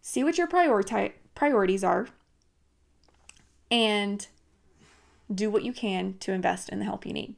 See 0.02 0.24
what 0.24 0.38
your 0.38 0.48
priority 0.48 1.14
priorities 1.36 1.84
are 1.84 2.08
and 3.72 4.28
do 5.34 5.50
what 5.50 5.64
you 5.64 5.72
can 5.72 6.16
to 6.20 6.34
invest 6.34 6.70
in 6.70 6.80
the 6.80 6.86
help 6.86 7.06
you 7.06 7.14
need. 7.14 7.36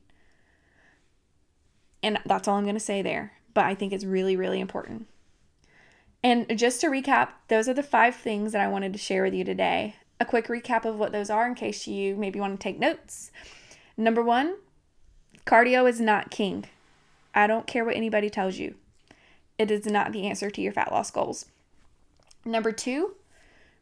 And 2.01 2.17
that's 2.25 2.47
all 2.47 2.57
I'm 2.57 2.63
going 2.63 2.73
to 2.75 2.79
say 2.79 3.03
there, 3.03 3.33
but 3.53 3.65
I 3.65 3.75
think 3.75 3.93
it's 3.93 4.05
really 4.05 4.35
really 4.35 4.59
important. 4.59 5.07
And 6.23 6.57
just 6.57 6.81
to 6.81 6.87
recap, 6.87 7.29
those 7.47 7.67
are 7.67 7.73
the 7.73 7.83
five 7.83 8.15
things 8.15 8.53
that 8.53 8.61
I 8.61 8.67
wanted 8.67 8.93
to 8.93 8.99
share 8.99 9.23
with 9.23 9.33
you 9.33 9.43
today. 9.43 9.95
A 10.19 10.25
quick 10.25 10.47
recap 10.47 10.85
of 10.85 10.97
what 10.97 11.11
those 11.11 11.31
are 11.31 11.47
in 11.47 11.55
case 11.55 11.87
you 11.87 12.15
maybe 12.15 12.39
want 12.39 12.59
to 12.59 12.63
take 12.63 12.79
notes. 12.79 13.31
Number 14.01 14.23
one, 14.23 14.55
cardio 15.45 15.87
is 15.87 16.01
not 16.01 16.31
king. 16.31 16.65
I 17.35 17.45
don't 17.45 17.67
care 17.67 17.85
what 17.85 17.95
anybody 17.95 18.31
tells 18.31 18.57
you, 18.57 18.73
it 19.59 19.69
is 19.69 19.85
not 19.85 20.11
the 20.11 20.25
answer 20.25 20.49
to 20.49 20.59
your 20.59 20.73
fat 20.73 20.91
loss 20.91 21.11
goals. 21.11 21.45
Number 22.43 22.71
two, 22.71 23.13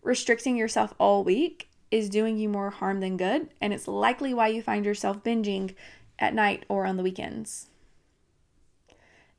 restricting 0.04 0.58
yourself 0.58 0.94
all 0.98 1.24
week 1.24 1.70
is 1.90 2.10
doing 2.10 2.38
you 2.38 2.50
more 2.50 2.70
harm 2.70 3.00
than 3.00 3.16
good, 3.16 3.48
and 3.62 3.72
it's 3.72 3.88
likely 3.88 4.34
why 4.34 4.50
you 4.50 4.62
find 4.62 4.84
yourself 4.84 5.24
binging 5.24 5.74
at 6.20 6.34
night 6.34 6.66
or 6.68 6.86
on 6.86 6.98
the 6.98 7.04
weekends. 7.04 7.68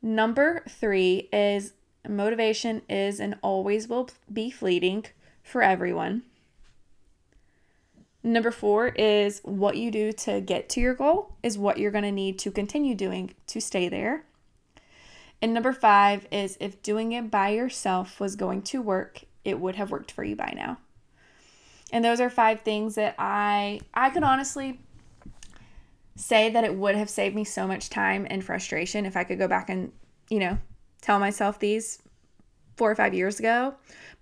Number 0.00 0.64
three 0.66 1.28
is 1.30 1.74
Motivation 2.08 2.80
is 2.88 3.20
and 3.20 3.36
always 3.42 3.86
will 3.86 4.08
be 4.32 4.50
fleeting 4.50 5.04
for 5.42 5.60
everyone. 5.60 6.22
Number 8.22 8.50
four 8.50 8.88
is 8.88 9.40
what 9.44 9.76
you 9.76 9.90
do 9.90 10.12
to 10.12 10.40
get 10.40 10.68
to 10.70 10.80
your 10.80 10.94
goal 10.94 11.37
is 11.42 11.56
what 11.56 11.78
you're 11.78 11.90
going 11.90 12.04
to 12.04 12.12
need 12.12 12.38
to 12.40 12.50
continue 12.50 12.94
doing 12.94 13.35
to 13.46 13.61
stay 13.61 13.88
there. 13.88 14.24
And 15.40 15.54
number 15.54 15.72
five 15.72 16.26
is 16.30 16.59
if 16.61 16.83
doing 16.83 17.12
it 17.12 17.30
by 17.30 17.50
yourself 17.50 18.20
was 18.20 18.37
going 18.37 18.62
to 18.62 18.83
work, 18.83 19.22
it 19.44 19.59
would 19.59 19.76
have 19.76 19.90
worked 19.90 20.12
for 20.12 20.22
you 20.22 20.37
by 20.37 20.52
now. 20.54 20.78
And 21.92 22.04
those 22.04 22.20
are 22.20 22.28
five 22.28 22.61
things 22.61 22.94
that 22.96 23.14
I 23.18 23.80
I 23.94 24.11
could 24.11 24.22
honestly 24.22 24.78
say 26.14 26.50
that 26.50 26.64
it 26.64 26.74
would 26.74 26.94
have 26.94 27.09
saved 27.09 27.35
me 27.35 27.44
so 27.44 27.66
much 27.66 27.88
time 27.88 28.26
and 28.28 28.44
frustration 28.44 29.06
if 29.06 29.16
I 29.16 29.24
could 29.24 29.38
go 29.38 29.48
back 29.48 29.70
and, 29.70 29.90
you 30.28 30.38
know, 30.38 30.59
tell 31.00 31.18
myself 31.18 31.59
these 31.59 32.02
four 32.76 32.90
or 32.90 32.94
five 32.94 33.14
years 33.14 33.40
ago. 33.40 33.74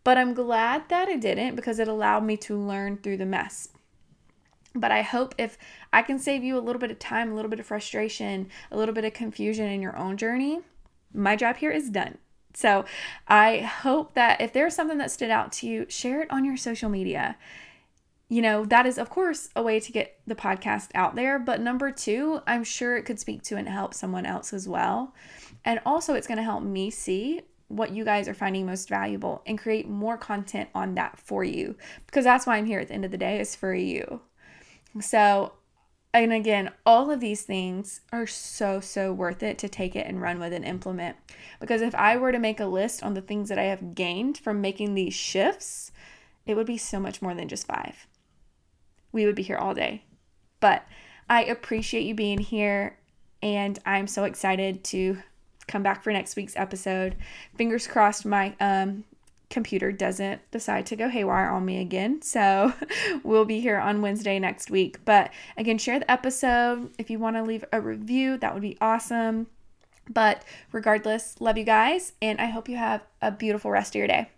But 0.05 0.17
I'm 0.17 0.35
glad 0.35 0.89
that 0.89 1.09
it 1.09 1.21
didn't 1.21 1.57
because 1.57 1.81
it 1.81 1.89
allowed 1.89 2.25
me 2.25 2.37
to 2.39 2.57
learn 2.57 2.99
through 2.99 3.17
the 3.17 3.27
mess. 3.27 3.69
But 4.75 4.91
I 4.91 5.03
hope 5.03 5.35
if 5.39 5.57
I 5.93 6.03
can 6.03 6.19
save 6.19 6.45
you 6.45 6.59
a 6.59 6.61
little 6.61 6.81
bit 6.81 6.91
of 6.91 6.99
time, 6.99 7.33
a 7.33 7.35
little 7.35 7.51
bit 7.51 7.61
of 7.61 7.67
frustration, 7.67 8.49
a 8.71 8.77
little 8.77 8.95
bit 8.95 9.05
of 9.05 9.15
confusion 9.15 9.67
in 9.67 9.83
your 9.83 9.97
own 9.97 10.17
journey, 10.17 10.61
my 11.13 11.37
job 11.37 11.57
here 11.57 11.71
is 11.71 11.91
done. 11.91 12.19
So 12.55 12.85
I 13.27 13.59
hope 13.59 14.15
that 14.15 14.41
if 14.41 14.53
there's 14.53 14.75
something 14.75 14.99
that 14.99 15.11
stood 15.11 15.31
out 15.31 15.53
to 15.53 15.67
you, 15.67 15.87
share 15.89 16.23
it 16.23 16.31
on 16.31 16.45
your 16.45 16.57
social 16.57 16.89
media. 16.89 17.37
You 18.29 18.43
know, 18.43 18.65
that 18.67 18.85
is, 18.85 18.99
of 18.99 19.09
course, 19.09 19.49
a 19.57 19.63
way 19.63 19.81
to 19.81 19.93
get 19.93 20.21
the 20.27 20.35
podcast 20.35 20.91
out 20.95 21.15
there. 21.15 21.39
But 21.39 21.61
number 21.61 21.91
two, 21.91 22.41
I'm 22.47 22.65
sure 22.65 22.97
it 22.97 23.05
could 23.05 23.19
speak 23.19 23.43
to 23.45 23.57
and 23.57 23.69
help 23.69 23.95
someone 23.95 24.27
else 24.27 24.53
as 24.53 24.69
well. 24.69 25.15
And 25.65 25.81
also, 25.87 26.15
it's 26.15 26.27
going 26.27 26.39
to 26.39 26.45
help 26.45 26.63
me 26.63 26.91
see 26.91 27.43
what 27.69 27.93
you 27.93 28.05
guys 28.05 28.29
are 28.29 28.35
finding 28.35 28.67
most 28.67 28.89
valuable 28.89 29.43
and 29.47 29.59
create 29.59 29.89
more 29.89 30.17
content 30.17 30.69
on 30.75 30.95
that 30.95 31.19
for 31.19 31.45
you 31.45 31.77
because 32.07 32.25
that's 32.25 32.47
why 32.47 32.57
I'm 32.57 32.65
here 32.65 32.81
at 32.81 32.89
the 32.89 32.95
end 32.95 33.05
of 33.05 33.11
the 33.11 33.19
day 33.19 33.39
is 33.41 33.55
for 33.55 33.75
you. 33.75 34.23
So, 35.01 35.53
and 36.15 36.33
again, 36.33 36.73
all 36.87 37.11
of 37.11 37.21
these 37.21 37.43
things 37.43 38.01
are 38.13 38.27
so, 38.27 38.81
so 38.81 39.13
worth 39.13 39.43
it 39.43 39.59
to 39.59 39.69
take 39.69 39.95
it 39.95 40.07
and 40.07 40.21
run 40.21 40.39
with 40.39 40.53
and 40.53 40.65
implement. 40.65 41.17
Because 41.61 41.83
if 41.83 41.95
I 41.95 42.17
were 42.17 42.33
to 42.33 42.39
make 42.39 42.61
a 42.61 42.67
list 42.67 43.03
on 43.03 43.15
the 43.15 43.21
things 43.21 43.49
that 43.49 43.59
I 43.59 43.65
have 43.65 43.95
gained 43.95 44.39
from 44.39 44.61
making 44.61 44.95
these 44.95 45.15
shifts, 45.15 45.93
it 46.47 46.57
would 46.57 46.67
be 46.67 46.79
so 46.79 46.99
much 46.99 47.21
more 47.21 47.35
than 47.35 47.49
just 47.49 47.67
five. 47.67 48.07
We 49.13 49.27
would 49.27 49.35
be 49.35 49.43
here 49.43 49.59
all 49.59 49.75
day. 49.75 50.05
But 50.61 50.87
I 51.29 51.45
appreciate 51.45 52.07
you 52.07 52.15
being 52.15 52.39
here, 52.39 52.99
and 53.43 53.79
I'm 53.85 54.07
so 54.07 54.25
excited 54.25 54.83
to 54.85 55.19
come 55.67 55.83
back 55.83 56.03
for 56.03 56.13
next 56.13 56.37
week's 56.37 56.57
episode. 56.57 57.17
Fingers 57.57 57.87
crossed 57.87 58.25
my 58.25 58.57
um, 58.61 59.05
computer 59.51 59.93
doesn't 59.93 60.41
decide 60.51 60.87
to 60.87 60.97
go 60.97 61.09
haywire 61.09 61.49
on 61.49 61.65
me 61.65 61.81
again. 61.81 62.23
So 62.23 62.73
we'll 63.23 63.45
be 63.45 63.61
here 63.61 63.79
on 63.79 64.03
Wednesday 64.03 64.39
next 64.39 64.71
week. 64.71 65.05
But 65.05 65.31
again, 65.57 65.79
share 65.79 65.99
the 65.99 66.11
episode. 66.11 66.91
If 66.99 67.11
you 67.11 67.19
want 67.19 67.37
to 67.37 67.43
leave 67.43 67.65
a 67.73 67.81
review, 67.81 68.37
that 68.39 68.53
would 68.53 68.63
be 68.63 68.77
awesome. 68.81 69.47
But 70.09 70.43
regardless, 70.73 71.41
love 71.41 71.59
you 71.59 71.65
guys, 71.65 72.15
and 72.23 72.41
I 72.41 72.47
hope 72.47 72.69
you 72.69 72.77
have 72.77 73.03
a 73.21 73.31
beautiful 73.31 73.71
rest 73.71 73.95
of 73.95 73.99
your 73.99 74.07
day. 74.07 74.31